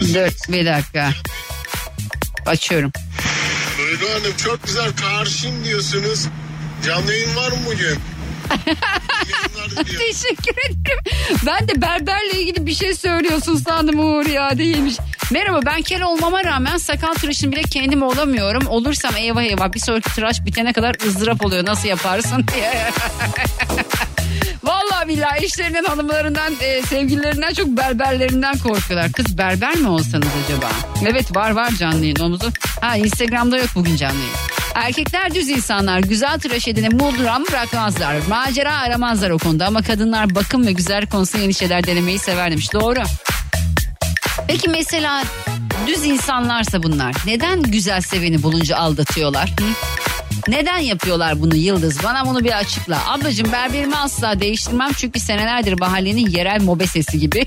Dur 0.00 0.52
bir 0.52 0.66
dakika. 0.66 1.10
Açıyorum. 2.46 2.92
Duygu 3.78 4.12
Hanım 4.12 4.36
çok 4.44 4.64
güzel 4.66 4.90
karşım 4.96 5.64
diyorsunuz. 5.64 6.26
Canlı 6.86 7.12
yayın 7.12 7.36
var 7.36 7.52
mı 7.52 7.58
bugün? 7.66 7.98
Teşekkür 9.98 10.70
ederim. 10.70 10.98
Ben 11.46 11.68
de 11.68 11.82
berberle 11.82 12.40
ilgili 12.40 12.66
bir 12.66 12.74
şey 12.74 12.94
söylüyorsun 12.94 13.56
sandım 13.56 13.98
Uğur 14.00 14.26
ya 14.26 14.58
değilmiş. 14.58 14.94
Merhaba 15.30 15.60
ben 15.66 15.82
kel 15.82 16.02
olmama 16.02 16.44
rağmen 16.44 16.76
sakal 16.76 17.14
tıraşını 17.14 17.52
bile 17.52 17.62
kendim 17.62 18.02
olamıyorum. 18.02 18.66
Olursam 18.66 19.16
eyvah 19.16 19.42
eyvah 19.42 19.72
bir 19.72 19.80
sonraki 19.80 20.14
tıraş 20.14 20.44
bitene 20.44 20.72
kadar 20.72 20.96
ızdırap 21.06 21.44
oluyor. 21.44 21.66
Nasıl 21.66 21.88
yaparsın 21.88 22.46
diye. 22.54 22.90
Vallahi 24.66 25.08
billahi 25.08 25.44
işlerinden 25.46 25.84
hanımlarından 25.84 26.52
e, 26.60 26.82
sevgililerinden 26.82 27.52
çok 27.52 27.66
berberlerinden 27.66 28.58
korkuyorlar. 28.58 29.12
Kız 29.12 29.38
berber 29.38 29.76
mi 29.76 29.88
olsanız 29.88 30.28
acaba? 30.44 30.70
Evet 31.06 31.36
var 31.36 31.50
var 31.50 31.70
canlı 31.78 32.00
yayın 32.00 32.16
omuzu. 32.16 32.52
Ha 32.80 32.96
Instagram'da 32.96 33.56
yok 33.56 33.68
bugün 33.74 33.96
canlı 33.96 34.18
yayın. 34.18 34.36
Erkekler 34.74 35.34
düz 35.34 35.48
insanlar 35.48 35.98
güzel 35.98 36.38
tıraş 36.38 36.68
edene 36.68 36.88
mudram 36.88 37.44
bırakmazlar. 37.44 38.16
Macera 38.28 38.74
aramazlar 38.78 39.30
o 39.30 39.38
konuda 39.38 39.66
ama 39.66 39.82
kadınlar 39.82 40.34
bakım 40.34 40.66
ve 40.66 40.72
güzel 40.72 41.06
konusunda 41.06 41.42
yeni 41.42 41.54
şeyler 41.54 41.86
denemeyi 41.86 42.18
sever 42.18 42.50
demiş. 42.50 42.72
Doğru. 42.72 43.02
Peki 44.48 44.68
mesela 44.68 45.24
düz 45.86 46.04
insanlarsa 46.04 46.82
bunlar 46.82 47.14
neden 47.26 47.62
güzel 47.62 48.00
seveni 48.00 48.42
bulunca 48.42 48.76
aldatıyorlar? 48.76 49.54
Hı? 49.60 49.64
Neden 50.48 50.78
yapıyorlar 50.78 51.40
bunu 51.40 51.56
Yıldız? 51.56 52.04
Bana 52.04 52.26
bunu 52.26 52.44
bir 52.44 52.58
açıkla. 52.58 53.12
Ablacığım 53.12 53.52
berberimi 53.52 53.96
asla 53.96 54.40
değiştirmem 54.40 54.92
çünkü 54.92 55.20
senelerdir 55.20 55.72
mahallenin 55.72 56.30
yerel 56.30 56.62
mobesesi 56.62 57.18
gibi. 57.20 57.46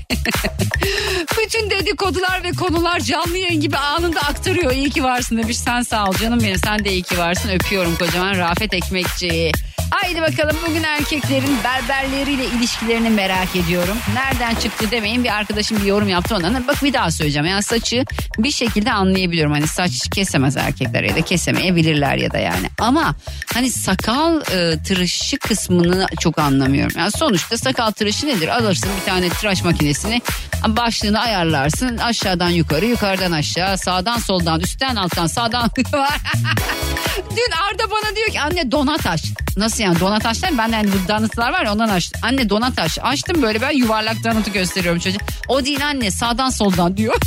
Bütün 1.42 1.70
dedikodular 1.70 2.44
ve 2.44 2.50
konular 2.52 3.00
canlı 3.00 3.38
yayın 3.38 3.60
gibi 3.60 3.76
anında 3.76 4.20
aktarıyor. 4.20 4.72
İyi 4.72 4.90
ki 4.90 5.04
varsın 5.04 5.36
demiş. 5.36 5.58
Sen 5.58 5.82
sağ 5.82 6.06
ol 6.06 6.12
canım 6.12 6.40
benim. 6.40 6.58
Sen 6.58 6.84
de 6.84 6.92
iyi 6.92 7.02
ki 7.02 7.18
varsın. 7.18 7.48
Öpüyorum 7.48 7.96
kocaman 7.96 8.38
Rafet 8.38 8.74
Ekmekçi. 8.74 9.52
Haydi 9.90 10.22
bakalım 10.22 10.56
bugün 10.68 10.82
erkeklerin 10.82 11.58
berberleriyle 11.64 12.44
ilişkilerini 12.44 13.10
merak 13.10 13.56
ediyorum. 13.56 13.96
Nereden 14.14 14.54
çıktı 14.54 14.90
demeyin 14.90 15.24
bir 15.24 15.36
arkadaşım 15.36 15.78
bir 15.80 15.86
yorum 15.86 16.08
yaptı 16.08 16.36
ondan. 16.36 16.68
Bak 16.68 16.84
bir 16.84 16.92
daha 16.92 17.10
söyleyeceğim. 17.10 17.46
Yani 17.46 17.62
saçı 17.62 18.04
bir 18.38 18.50
şekilde 18.50 18.92
anlayabiliyorum. 18.92 19.52
Hani 19.52 19.66
saç 19.66 20.08
kesemez 20.14 20.56
erkekler 20.56 21.02
ya 21.02 21.16
da 21.16 21.20
kesemeyebilirler 21.20 22.16
ya 22.16 22.30
da 22.30 22.38
yani. 22.38 22.70
Ama 22.78 23.14
hani 23.54 23.70
sakal 23.70 24.40
e, 24.40 24.82
tıraşı 24.82 25.38
kısmını 25.38 26.06
çok 26.20 26.38
anlamıyorum. 26.38 26.98
Yani 26.98 27.10
sonuçta 27.10 27.58
sakal 27.58 27.90
tıraşı 27.90 28.26
nedir? 28.26 28.48
Alırsın 28.48 28.90
bir 29.00 29.06
tane 29.06 29.28
tıraş 29.28 29.64
makinesini 29.64 30.22
başlığını 30.68 31.20
ayarlarsın. 31.20 31.98
Aşağıdan 31.98 32.50
yukarı 32.50 32.86
yukarıdan 32.86 33.32
aşağı 33.32 33.78
sağdan 33.78 34.18
soldan 34.18 34.60
üstten 34.60 34.96
alttan 34.96 35.26
sağdan 35.26 35.70
Dün 37.30 37.52
Arda 37.52 37.90
bana 37.90 38.16
diyor 38.16 38.28
ki 38.28 38.40
anne 38.40 38.72
donat 38.72 39.06
aç. 39.06 39.24
Nasıl 39.56 39.79
yani 39.80 40.00
donat? 40.00 40.24
Ben 40.58 40.72
de 40.72 40.76
hani 40.76 40.88
bu 40.92 41.08
donatlar 41.08 41.52
var 41.52 41.64
ya 41.64 41.72
ondan 41.72 41.88
açtım. 41.88 42.20
Anne 42.24 42.50
donat 42.50 42.78
aç. 42.78 42.98
Açtım 43.02 43.42
böyle 43.42 43.60
ben 43.60 43.70
yuvarlak 43.70 44.24
donatı 44.24 44.50
gösteriyorum 44.50 45.00
çocuğa. 45.00 45.20
O 45.48 45.64
değil 45.64 45.86
anne 45.86 46.10
sağdan 46.10 46.50
soldan 46.50 46.96
diyor. 46.96 47.14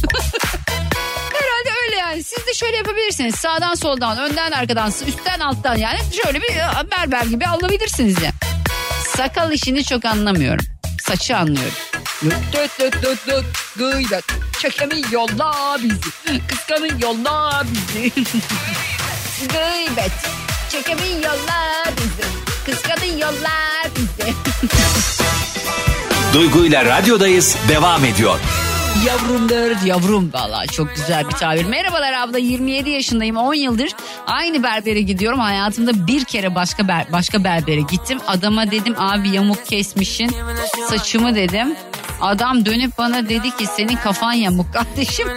Herhalde 1.33 1.69
öyle 1.85 1.95
yani. 1.95 2.23
Siz 2.23 2.47
de 2.47 2.53
şöyle 2.53 2.77
yapabilirsiniz. 2.77 3.35
Sağdan 3.35 3.75
soldan, 3.75 4.17
önden 4.17 4.51
arkadan, 4.51 4.93
üstten 5.07 5.39
alttan 5.39 5.75
yani 5.75 5.99
şöyle 6.23 6.41
bir 6.41 6.49
e, 6.49 6.91
berber 6.91 7.23
gibi 7.25 7.47
alabilirsiniz 7.47 8.21
ya. 8.21 8.31
Sakal 9.17 9.51
işini 9.51 9.83
çok 9.83 10.05
anlamıyorum. 10.05 10.65
Saçı 11.01 11.37
anlıyorum. 11.37 11.73
Düt 12.23 12.79
düt 12.79 13.27
düt 13.27 13.45
gıybet. 13.77 14.25
Çekemin 14.59 15.05
yolla 15.11 15.77
bizi. 15.83 16.47
Kıskanın 16.47 16.99
yolla 16.99 17.63
bizi. 17.71 18.09
gıybet. 19.39 20.11
Çekemin 20.69 21.15
yolla 21.21 21.83
bizi. 21.97 22.42
Kıskanın 22.65 23.17
yolla 23.17 23.49
bizi. 23.95 24.33
Duygu 26.33 26.65
ile 26.65 26.85
radyodayız 26.85 27.57
devam 27.69 28.05
ediyor. 28.05 28.39
Yavrumdur 29.07 29.85
yavrum 29.85 30.33
valla 30.33 30.67
çok 30.67 30.95
güzel 30.95 31.27
bir 31.29 31.33
tabir. 31.33 31.65
Merhabalar 31.65 32.13
abla 32.13 32.37
27 32.37 32.89
yaşındayım 32.89 33.37
10 33.37 33.53
yıldır 33.53 33.91
aynı 34.27 34.63
berbere 34.63 35.01
gidiyorum. 35.01 35.39
Hayatımda 35.39 36.07
bir 36.07 36.25
kere 36.25 36.55
başka 36.55 36.87
ber, 36.87 37.05
başka 37.11 37.43
berbere 37.43 37.81
gittim. 37.81 38.19
Adama 38.27 38.71
dedim 38.71 38.95
abi 38.97 39.29
yamuk 39.29 39.65
kesmişin 39.65 40.31
saçımı 40.89 41.35
dedim. 41.35 41.75
Adam 42.21 42.65
dönüp 42.65 42.97
bana 42.97 43.29
dedi 43.29 43.57
ki 43.57 43.67
senin 43.67 43.95
kafan 43.95 44.33
yamuk 44.33 44.73
kardeşim. 44.73 45.27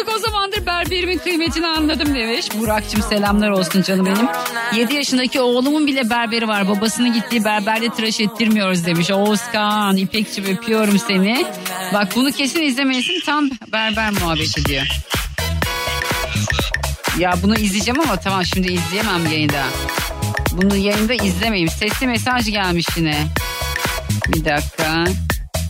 Olduk 0.00 0.14
o 0.16 0.18
zamandır 0.18 0.66
berberimin 0.66 1.18
kıymetini 1.18 1.66
anladım 1.66 2.14
demiş. 2.14 2.46
Burak'cığım 2.58 3.02
selamlar 3.02 3.50
olsun 3.50 3.82
canım 3.82 4.06
benim. 4.06 4.28
7 4.74 4.94
yaşındaki 4.94 5.40
oğlumun 5.40 5.86
bile 5.86 6.10
berberi 6.10 6.48
var. 6.48 6.68
Babasının 6.68 7.12
gittiği 7.12 7.44
berberde 7.44 7.88
tıraş 7.88 8.20
ettirmiyoruz 8.20 8.86
demiş. 8.86 9.10
Oğuzkan, 9.10 9.96
İpekçim 9.96 10.44
öpüyorum 10.44 10.98
seni. 10.98 11.46
Bak 11.94 12.08
bunu 12.16 12.32
kesin 12.32 12.62
izlemelisin 12.62 13.20
tam 13.26 13.50
berber 13.72 14.10
muhabbeti 14.10 14.64
diyor. 14.64 14.86
Ya 17.18 17.34
bunu 17.42 17.54
izleyeceğim 17.54 18.00
ama 18.00 18.16
tamam 18.16 18.44
şimdi 18.44 18.72
izleyemem 18.72 19.26
yayında. 19.26 19.64
Bunu 20.52 20.76
yayında 20.76 21.14
izlemeyeyim. 21.14 21.70
Sesli 21.70 22.06
mesaj 22.06 22.46
gelmiş 22.46 22.86
yine. 22.96 23.26
Bir 24.28 24.44
dakika. 24.44 25.04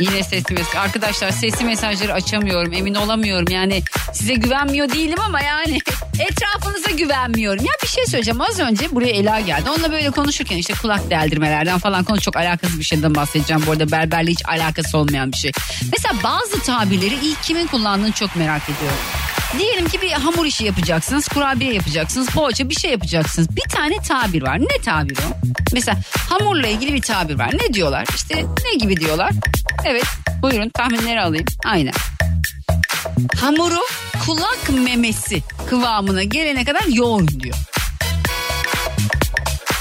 Yine 0.01 0.23
sesli 0.23 0.55
mesaj. 0.55 0.75
Arkadaşlar 0.75 1.31
sesli 1.31 1.65
mesajları 1.65 2.13
açamıyorum. 2.13 2.73
Emin 2.73 2.95
olamıyorum. 2.95 3.47
Yani 3.51 3.83
size 4.13 4.35
güvenmiyor 4.35 4.89
değilim 4.93 5.19
ama 5.27 5.41
yani 5.41 5.79
etrafınıza 6.19 6.91
güvenmiyorum. 6.91 7.65
Ya 7.65 7.73
bir 7.83 7.89
şey 7.89 8.07
söyleyeceğim. 8.07 8.41
Az 8.41 8.61
önce 8.61 8.95
buraya 8.95 9.11
Ela 9.11 9.41
geldi. 9.41 9.71
Onunla 9.71 9.93
böyle 9.93 10.11
konuşurken 10.11 10.57
işte 10.57 10.75
kulak 10.83 11.11
deldirmelerden 11.11 11.79
falan 11.79 12.05
konu 12.05 12.21
çok 12.21 12.37
alakasız 12.37 12.79
bir 12.79 12.85
şeyden 12.85 13.15
bahsedeceğim. 13.15 13.63
Bu 13.67 13.71
arada 13.71 13.91
berberle 13.91 14.31
hiç 14.31 14.43
alakası 14.49 14.99
olmayan 14.99 15.33
bir 15.33 15.37
şey. 15.37 15.53
Mesela 15.93 16.15
bazı 16.25 16.61
tabirleri 16.61 17.15
ilk 17.23 17.43
kimin 17.43 17.67
kullandığını 17.67 18.13
çok 18.13 18.37
merak 18.37 18.63
ediyorum. 18.63 18.99
Diyelim 19.59 19.89
ki 19.89 20.01
bir 20.03 20.13
hamur 20.13 20.47
işi 20.47 20.65
yapacaksınız, 20.65 21.29
kurabiye 21.29 21.73
yapacaksınız, 21.75 22.29
poğaça 22.29 22.69
bir 22.69 22.75
şey 22.75 22.91
yapacaksınız. 22.91 23.57
Bir 23.57 23.71
tane 23.71 23.97
tabir 23.97 24.43
var. 24.43 24.61
Ne 24.61 24.83
tabir 24.85 25.17
o? 25.17 25.37
Mesela 25.73 25.99
hamurla 26.29 26.67
ilgili 26.67 26.95
bir 26.95 27.03
tabir 27.03 27.39
var. 27.39 27.51
Ne 27.63 27.75
diyorlar? 27.75 28.07
İşte 28.15 28.45
ne 28.65 28.75
gibi 28.79 28.97
diyorlar? 28.97 29.31
Evet, 29.85 30.05
buyurun 30.43 30.69
tahminleri 30.69 31.21
alayım. 31.21 31.47
Aynen. 31.65 31.93
Hamuru 33.41 33.81
kulak 34.27 34.71
memesi 34.71 35.43
kıvamına 35.71 36.23
gelene 36.23 36.65
kadar 36.65 36.85
yoğurun 36.89 37.41
diyor. 37.41 37.57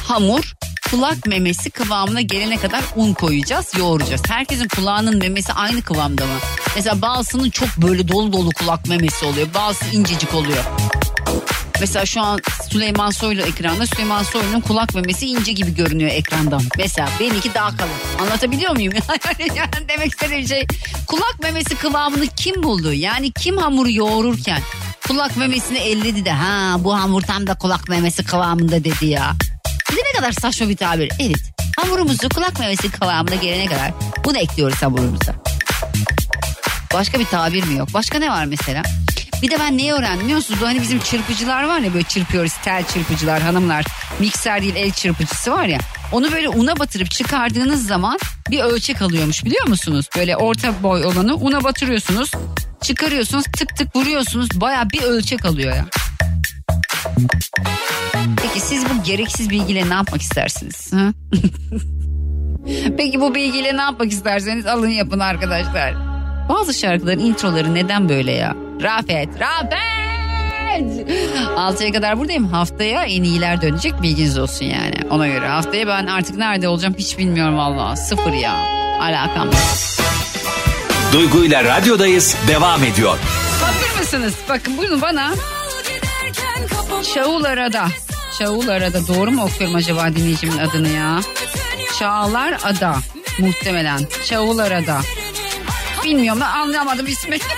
Hamur 0.08 0.54
kulak 0.92 1.26
memesi 1.26 1.70
kıvamına 1.70 2.22
gelene 2.22 2.58
kadar 2.58 2.84
un 2.96 3.14
koyacağız, 3.14 3.72
yoğuracağız. 3.78 4.22
Herkesin 4.30 4.68
kulağının 4.68 5.18
memesi 5.18 5.54
aynı 5.54 5.82
kıvamda 5.82 6.26
mı? 6.26 6.40
Mesela 6.76 7.02
bazısının 7.02 7.50
çok 7.50 7.78
böyle 7.78 8.08
dolu 8.08 8.34
dolu 8.34 8.50
kulak 8.50 8.88
memesi 8.88 9.26
oluyor. 9.26 9.48
Bazısı 9.54 9.96
incecik 9.96 10.34
oluyor. 10.34 10.64
Mesela 11.80 12.06
şu 12.06 12.22
an 12.22 12.40
Süleyman 12.72 13.10
Soylu 13.10 13.42
ekranda 13.42 13.86
Süleyman 13.86 14.24
Soylu'nun 14.24 14.62
kulak 14.62 14.96
memesi 14.96 15.26
ince 15.28 15.52
gibi 15.52 15.76
görünüyor 15.76 16.10
ekrandan. 16.12 16.62
Mesela 16.78 17.10
benimki 17.20 17.54
daha 17.54 17.78
kalın. 17.78 17.92
Anlatabiliyor 18.22 18.72
muyum? 18.72 18.94
yani 19.56 19.90
demek 19.90 20.12
istediğim 20.12 20.48
şey 20.48 20.68
kulak 21.08 21.36
memesi 21.44 21.76
kıvamını 21.76 22.28
kim 22.28 22.64
buldu? 22.64 22.94
Yani 22.94 23.32
kim 23.32 23.58
hamuru 23.58 23.92
yoğururken 23.92 24.62
kulak 25.08 25.38
memesini 25.38 25.78
elledi 25.78 26.26
de 26.26 26.32
ha 26.32 26.76
bu 26.80 26.96
hamur 27.00 27.22
tam 27.22 27.48
da 27.48 27.56
kulak 27.56 27.90
memesi 27.90 28.24
kıvamında 28.24 28.84
dedi 28.84 29.06
ya. 29.06 29.34
Bir 29.92 29.96
de 29.96 30.02
ne 30.14 30.20
kadar 30.20 30.32
saçma 30.32 30.70
bir 30.70 30.78
tabir. 30.78 31.12
Evet 31.20 31.54
hamurumuzu 31.78 32.30
kulak 32.30 32.60
memesi 32.60 32.92
kıvamına 32.92 33.36
gelene 33.36 33.66
kadar 33.66 33.92
bunu 34.26 34.38
ekliyoruz 34.38 34.82
hamurumuza. 34.82 35.36
Başka 36.94 37.20
bir 37.20 37.26
tabir 37.26 37.64
mi 37.64 37.78
yok? 37.78 37.90
Başka 37.94 38.20
ne 38.20 38.30
var 38.30 38.46
mesela? 38.46 38.82
Bir 39.42 39.52
de 39.52 39.60
ben 39.60 39.78
neyi 39.78 39.94
öğrendim 39.94 40.24
biliyor 40.24 40.38
musunuz? 40.38 40.60
Hani 40.64 40.82
bizim 40.82 41.00
çırpıcılar 41.00 41.64
var 41.64 41.80
ya 41.80 41.94
böyle 41.94 42.04
çırpıyoruz 42.04 42.54
tel 42.64 42.84
çırpıcılar 42.88 43.42
hanımlar. 43.42 43.86
Mikser 44.20 44.62
değil 44.62 44.76
el 44.76 44.92
çırpıcısı 44.92 45.52
var 45.52 45.66
ya. 45.66 45.80
Onu 46.12 46.32
böyle 46.32 46.50
una 46.50 46.80
batırıp 46.80 47.12
çıkardığınız 47.12 47.88
zaman 47.88 48.20
bir 48.50 48.60
ölçek 48.60 49.02
alıyormuş 49.02 49.46
biliyor 49.46 49.68
musunuz? 49.68 50.06
Böyle 50.18 50.38
orta 50.38 50.84
boy 50.84 51.06
olanı 51.06 51.36
una 51.36 51.64
batırıyorsunuz. 51.64 52.32
Çıkarıyorsunuz 52.82 53.46
tık 53.58 53.76
tık 53.78 53.96
vuruyorsunuz 53.96 54.50
baya 54.62 54.90
bir 54.90 55.02
ölçek 55.02 55.46
alıyor 55.46 55.76
ya. 55.76 55.86
Peki 58.44 58.60
siz 58.60 58.86
bu 58.86 59.04
gereksiz 59.04 59.50
bilgiyle 59.50 59.90
ne 59.90 59.94
yapmak 59.94 60.22
istersiniz? 60.22 60.92
Peki 62.98 63.22
bu 63.22 63.36
bilgiyle 63.36 63.78
ne 63.78 63.82
yapmak 63.82 64.12
isterseniz 64.12 64.66
alın 64.66 64.88
yapın 64.88 65.20
arkadaşlar. 65.20 66.09
Bazı 66.50 66.74
şarkıların 66.74 67.20
introları 67.20 67.76
neden 67.76 68.10
böyle 68.10 68.32
ya? 68.32 68.56
Rafet, 68.82 69.30
Rafet! 69.40 69.80
6'ya 71.58 71.92
kadar 71.92 72.20
buradayım. 72.20 72.48
Haftaya 72.48 73.04
en 73.04 73.24
iyiler 73.24 73.62
dönecek 73.62 74.02
bilginiz 74.02 74.38
olsun 74.38 74.66
yani. 74.66 74.96
Ona 75.10 75.28
göre 75.28 75.48
haftaya 75.48 75.88
ben 75.88 76.08
artık 76.08 76.38
nerede 76.38 76.68
olacağım 76.68 76.96
hiç 76.98 77.18
bilmiyorum 77.18 77.58
valla. 77.58 77.96
Sıfır 77.96 78.34
ya. 78.34 78.54
Alakam 79.02 79.46
yok. 79.46 79.56
Duygu 81.14 81.46
ile 81.46 81.64
radyodayız 81.64 82.36
devam 82.48 82.84
ediyor. 82.84 83.18
Hazır 83.62 84.00
mısınız? 84.00 84.34
Bakın 84.50 84.78
bunu 84.78 85.02
bana 85.02 85.32
Şaul 87.16 87.44
Arada. 87.44 87.88
Şaul 88.40 88.68
Arada 88.68 89.08
doğru 89.08 89.32
mu 89.32 89.44
okuyorum 89.44 89.76
acaba 89.76 90.08
dinleyicimin 90.16 90.58
adını 90.58 90.90
ya? 90.90 91.20
Çağlar 92.00 92.58
Ada 92.64 92.96
muhtemelen. 93.40 94.00
Şaul 94.24 94.58
Arada. 94.58 95.02
Bilmiyorum 96.04 96.42
ben 96.42 96.60
anlamadım 96.60 97.08
ismi. 97.08 97.38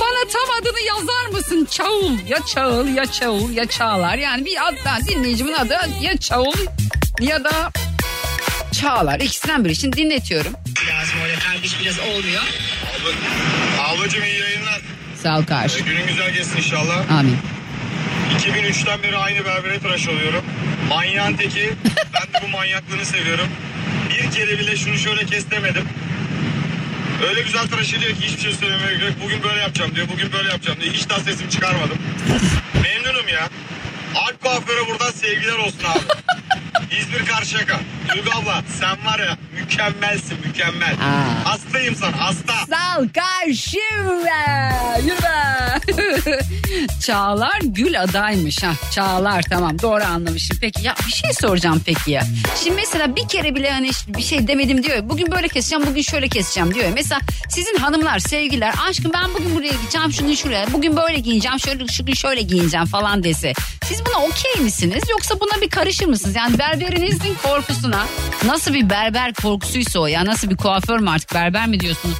Bana 0.00 0.28
tam 0.32 0.56
adını 0.60 0.80
yazar 0.80 1.26
mısın? 1.32 1.68
Çağul 1.70 2.18
ya 2.28 2.38
Çağıl 2.54 2.88
ya 2.88 3.06
Çağul 3.06 3.50
ya 3.50 3.66
Çağlar. 3.66 4.18
Yani 4.18 4.44
bir 4.44 4.68
ad 4.68 5.06
dinleyicimin 5.08 5.52
adı 5.52 5.78
ya 6.00 6.16
Çağul 6.16 6.54
ya 7.20 7.44
da 7.44 7.70
Çağlar. 8.80 9.20
İkisinden 9.20 9.64
biri. 9.64 9.76
Şimdi 9.76 9.96
dinletiyorum. 9.96 10.52
Lazım 10.88 11.20
öyle 11.24 11.34
kardeş 11.38 11.80
biraz 11.80 11.98
olmuyor. 11.98 12.42
Ablacığım 13.80 14.24
iyi 14.24 14.40
yayınlar. 14.40 14.80
Sağ 15.22 15.38
ol 15.38 15.44
karşı. 15.44 15.80
Günün 15.80 16.06
güzel 16.06 16.32
geçsin 16.32 16.56
inşallah. 16.56 17.10
Amin. 17.18 17.38
2003'ten 18.38 19.02
beri 19.02 19.16
aynı 19.16 19.44
berbere 19.44 19.78
tıraş 19.78 20.08
oluyorum. 20.08 20.44
Manyağın 20.88 21.36
teki. 21.36 21.72
Ben 22.14 22.22
de 22.42 22.46
bu 22.46 22.48
manyaklığını 22.48 23.04
seviyorum. 23.06 23.48
Bir 24.36 24.58
bile 24.58 24.76
şunu 24.76 24.98
şöyle 24.98 25.26
kes. 25.26 25.46
Öyle 27.28 27.42
güzel 27.42 27.66
tıraş 27.68 27.94
ediyor 27.94 28.12
ki 28.12 28.26
hiçbir 28.26 28.42
şey 28.42 28.52
söylemeye 28.52 28.98
gerek. 28.98 29.14
Bugün 29.24 29.42
böyle 29.42 29.60
yapacağım 29.60 29.94
diyor. 29.94 30.08
Bugün 30.12 30.32
böyle 30.32 30.48
yapacağım 30.48 30.80
diyor. 30.80 30.94
Hiç 30.94 31.08
daha 31.08 31.20
sesimi 31.20 31.50
çıkarmadım. 31.50 31.98
Memnunum 32.82 33.28
ya. 33.28 33.48
Alp 34.14 34.40
kuaföre 34.40 34.86
buradan 34.88 35.10
sevgiler 35.10 35.58
olsun 35.58 35.78
abi. 35.84 36.04
İzmir 37.00 37.26
Karşıyaka. 37.26 37.80
Duygu 38.14 38.30
abla 38.42 38.62
sen 38.80 39.06
var 39.06 39.18
ya 39.18 39.36
mükemmelsin 39.60 40.38
mükemmel. 40.46 40.92
Aa. 40.94 41.50
Hastayım 41.50 41.96
sana 41.96 42.20
hasta. 42.20 42.52
Sağ 42.70 42.98
ol 43.00 43.06
karşım 43.14 44.24
be. 44.24 44.72
Yürü 45.04 45.22
be. 45.22 46.38
Çağlar 47.06 47.58
Gül 47.62 48.02
adaymış. 48.02 48.62
Ha, 48.62 48.72
Çağlar 48.94 49.42
tamam 49.50 49.78
doğru 49.82 50.04
anlamışım. 50.04 50.58
Peki 50.60 50.82
ya 50.86 50.94
bir 51.06 51.12
şey 51.12 51.32
soracağım 51.32 51.82
peki 51.86 52.10
ya. 52.10 52.22
Şimdi 52.64 52.76
mesela 52.76 53.16
bir 53.16 53.28
kere 53.28 53.54
bile 53.54 53.70
hani 53.70 53.90
bir 54.08 54.22
şey 54.22 54.46
demedim 54.48 54.82
diyor. 54.82 54.96
ya, 54.96 55.08
Bugün 55.08 55.30
böyle 55.32 55.48
keseceğim 55.48 55.86
bugün 55.86 56.02
şöyle 56.02 56.28
keseceğim 56.28 56.74
diyor. 56.74 56.84
ya. 56.86 56.92
Mesela 56.94 57.20
sizin 57.48 57.76
hanımlar 57.78 58.18
sevgiler 58.18 58.74
aşkım 58.88 59.12
ben 59.14 59.34
bugün 59.34 59.56
buraya 59.56 59.72
gideceğim 59.72 60.12
şunu 60.12 60.36
şuraya. 60.36 60.72
Bugün 60.72 60.96
böyle 60.96 61.18
giyineceğim 61.18 61.60
şöyle 61.60 61.86
şu 61.88 62.06
gün 62.06 62.14
şöyle 62.14 62.42
giyineceğim 62.42 62.86
falan 62.86 63.24
dese. 63.24 63.52
Siz 63.84 64.06
buna 64.06 64.16
okey 64.24 64.54
misiniz 64.62 65.02
yoksa 65.10 65.40
buna 65.40 65.60
bir 65.62 65.70
karışır 65.70 66.06
mısınız? 66.06 66.36
Yani 66.36 66.58
berberinizin 66.58 67.34
korkusuna 67.92 68.52
nasıl 68.52 68.74
bir 68.74 68.90
berber 68.90 69.32
korkusuysa 69.34 69.98
o 70.00 70.06
ya 70.06 70.24
nasıl 70.26 70.50
bir 70.50 70.56
kuaför 70.56 70.98
mü 71.00 71.10
artık 71.10 71.34
berber 71.34 71.66
mi 71.66 71.80
diyorsunuz? 71.80 72.16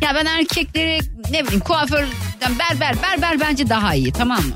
Ya 0.00 0.14
ben 0.14 0.26
erkekleri 0.26 1.00
ne 1.30 1.44
bileyim 1.44 1.60
kuaförden 1.60 2.58
berber 2.58 3.02
berber 3.02 3.40
bence 3.40 3.68
daha 3.68 3.94
iyi 3.94 4.12
tamam 4.12 4.38
mı? 4.38 4.54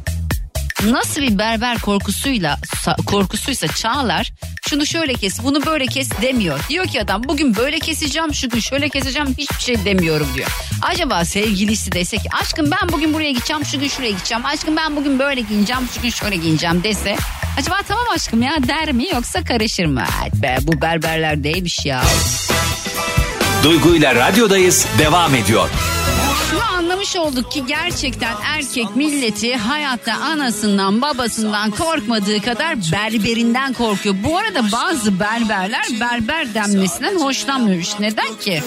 Nasıl 0.92 1.20
bir 1.20 1.38
berber 1.38 1.79
korkusuyla 1.79 2.55
sa- 2.66 3.05
korkusuysa 3.05 3.68
Çağlar 3.68 4.33
şunu 4.73 4.87
şöyle 4.87 5.15
kes 5.15 5.43
bunu 5.45 5.67
böyle 5.67 5.87
kes 5.87 6.09
demiyor. 6.23 6.61
Diyor 6.69 6.87
ki 6.87 7.01
adam 7.01 7.23
bugün 7.25 7.57
böyle 7.57 7.79
keseceğim 7.79 8.35
şu 8.35 8.49
gün 8.49 8.61
şöyle 8.61 8.89
keseceğim 8.89 9.29
hiçbir 9.39 9.61
şey 9.61 9.85
demiyorum 9.85 10.27
diyor. 10.37 10.49
Acaba 10.83 11.25
sevgilisi 11.25 11.93
dese 11.93 12.17
ki 12.17 12.29
aşkım 12.43 12.71
ben 12.71 12.89
bugün 12.93 13.15
buraya 13.15 13.31
gideceğim 13.31 13.65
şu 13.65 13.81
gün 13.81 13.89
şuraya 13.89 14.11
gideceğim. 14.11 14.47
Aşkım 14.47 14.77
ben 14.77 14.97
bugün 14.97 15.19
böyle 15.19 15.41
giyineceğim 15.41 15.83
şu 15.95 16.03
gün 16.03 16.11
şöyle 16.11 16.37
giyineceğim 16.37 16.83
dese. 16.85 17.17
Acaba 17.59 17.77
tamam 17.89 18.05
aşkım 18.15 18.43
ya 18.43 18.57
der 18.69 18.93
mi 18.93 19.07
yoksa 19.15 19.45
karışır 19.45 19.87
mı? 19.87 20.05
Evet 20.23 20.43
be 20.43 20.59
bu 20.63 20.81
berberler 20.81 21.45
değilmiş 21.45 21.87
ya. 21.87 22.03
Duygu 23.65 23.95
ile 23.95 24.15
radyodayız 24.15 24.87
devam 24.99 25.35
ediyor. 25.35 25.69
Anlamış 27.03 27.17
olduk 27.17 27.53
ki 27.53 27.67
gerçekten 27.67 28.35
erkek 28.45 28.97
milleti 28.97 29.57
hayatta 29.57 30.15
anasından 30.15 31.03
babasından 31.03 31.71
korkmadığı 31.71 32.41
kadar 32.41 32.77
berberinden 32.93 33.73
korkuyor. 33.73 34.15
Bu 34.25 34.38
arada 34.38 34.73
bazı 34.73 35.21
berberler 35.21 35.85
berber 36.01 36.55
denmesinden 36.55 37.21
hoşlanmıyor. 37.21 37.85
Neden 38.01 38.35
ki? 38.41 38.62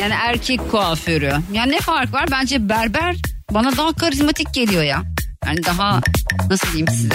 Yani 0.00 0.14
erkek 0.14 0.70
kuaförü. 0.70 1.32
Yani 1.52 1.72
ne 1.72 1.80
fark 1.80 2.12
var? 2.12 2.26
Bence 2.30 2.68
berber 2.68 3.16
bana 3.50 3.76
daha 3.76 3.92
karizmatik 3.92 4.54
geliyor 4.54 4.82
ya. 4.82 5.02
Yani 5.46 5.64
daha 5.64 6.00
nasıl 6.50 6.66
diyeyim 6.68 6.88
size? 6.88 7.14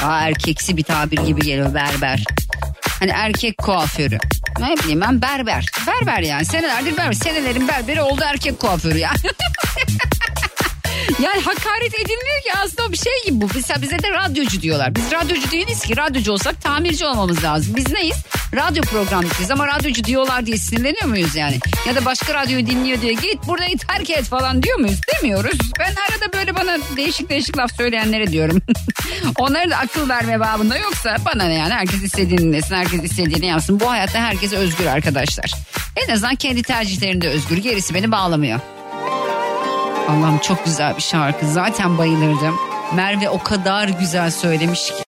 Daha 0.00 0.20
erkeksi 0.20 0.76
bir 0.76 0.82
tabir 0.82 1.18
gibi 1.18 1.40
geliyor 1.40 1.74
berber. 1.74 2.24
Hani 2.98 3.10
erkek 3.10 3.58
kuaförü. 3.58 4.18
Ne 4.60 4.76
bileyim 4.76 5.00
ben 5.00 5.22
berber. 5.22 5.66
Berber 5.86 6.22
yani 6.22 6.44
senelerdir 6.44 6.96
berber. 6.96 7.12
Senelerin 7.12 7.68
berberi 7.68 8.02
oldu 8.02 8.22
erkek 8.24 8.58
kuaförü 8.58 8.98
ya. 8.98 9.10
Yani 11.18 11.40
hakaret 11.40 11.94
edilmiyor 11.94 12.42
ki 12.44 12.52
aslında 12.64 12.88
o 12.88 12.92
bir 12.92 12.96
şey 12.96 13.12
gibi 13.26 13.40
bu. 13.40 13.48
Mesela 13.54 13.82
bize 13.82 13.98
de 13.98 14.10
radyocu 14.10 14.60
diyorlar. 14.62 14.94
Biz 14.94 15.12
radyocu 15.12 15.50
değiliz 15.50 15.80
ki. 15.80 15.96
Radyocu 15.96 16.32
olsak 16.32 16.62
tamirci 16.62 17.06
olmamız 17.06 17.44
lazım. 17.44 17.76
Biz 17.76 17.92
neyiz? 17.92 18.16
Radyo 18.54 18.82
programcıyız 18.82 19.50
ama 19.50 19.66
radyocu 19.66 20.04
diyorlar 20.04 20.46
diye 20.46 20.56
sinirleniyor 20.56 21.04
muyuz 21.04 21.36
yani? 21.36 21.58
Ya 21.86 21.94
da 21.94 22.04
başka 22.04 22.34
radyoyu 22.34 22.66
dinliyor 22.66 23.00
diye 23.00 23.12
git 23.12 23.46
burayı 23.46 23.78
terk 23.78 24.10
et 24.10 24.24
falan 24.24 24.62
diyor 24.62 24.78
muyuz? 24.78 25.00
Demiyoruz. 25.14 25.58
Ben 25.78 25.94
arada 26.10 26.32
böyle 26.32 26.56
bana 26.56 26.78
değişik 26.96 27.28
değişik 27.28 27.58
laf 27.58 27.76
söyleyenlere 27.76 28.26
diyorum. 28.26 28.62
Onlara 29.38 29.70
da 29.70 29.76
akıl 29.76 30.08
verme 30.08 30.40
babında 30.40 30.76
yoksa 30.76 31.16
bana 31.24 31.44
ne 31.44 31.54
yani 31.54 31.74
herkes 31.74 32.02
istediğini 32.02 32.40
dinlesin, 32.40 32.74
herkes 32.74 33.04
istediğini 33.04 33.46
yapsın. 33.46 33.80
Bu 33.80 33.90
hayatta 33.90 34.18
herkes 34.18 34.52
özgür 34.52 34.86
arkadaşlar. 34.86 35.52
En 35.96 36.12
azından 36.12 36.34
kendi 36.34 36.62
tercihlerinde 36.62 37.28
özgür. 37.28 37.56
Gerisi 37.56 37.94
beni 37.94 38.12
bağlamıyor. 38.12 38.60
Allah'ım 40.08 40.38
çok 40.38 40.64
güzel 40.64 40.96
bir 40.96 41.02
şarkı. 41.02 41.46
Zaten 41.46 41.98
bayılırdım. 41.98 42.54
Merve 42.94 43.28
o 43.28 43.38
kadar 43.38 43.88
güzel 43.88 44.30
söylemiş 44.30 44.86
ki. 44.86 45.02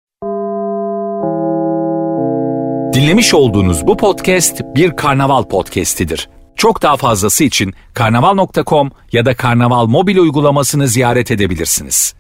Dinlemiş 2.94 3.34
olduğunuz 3.34 3.88
bu 3.88 3.98
podcast 3.98 4.62
bir 4.76 4.96
karnaval 4.96 5.44
podcastidir. 5.44 6.30
Çok 6.56 6.82
daha 6.82 6.98
fazlası 6.98 7.44
için 7.44 7.74
karnaval.com 7.94 8.92
ya 9.12 9.26
da 9.26 9.36
karnaval 9.36 9.86
mobil 9.86 10.18
uygulamasını 10.18 10.88
ziyaret 10.88 11.32
edebilirsiniz. 11.32 12.16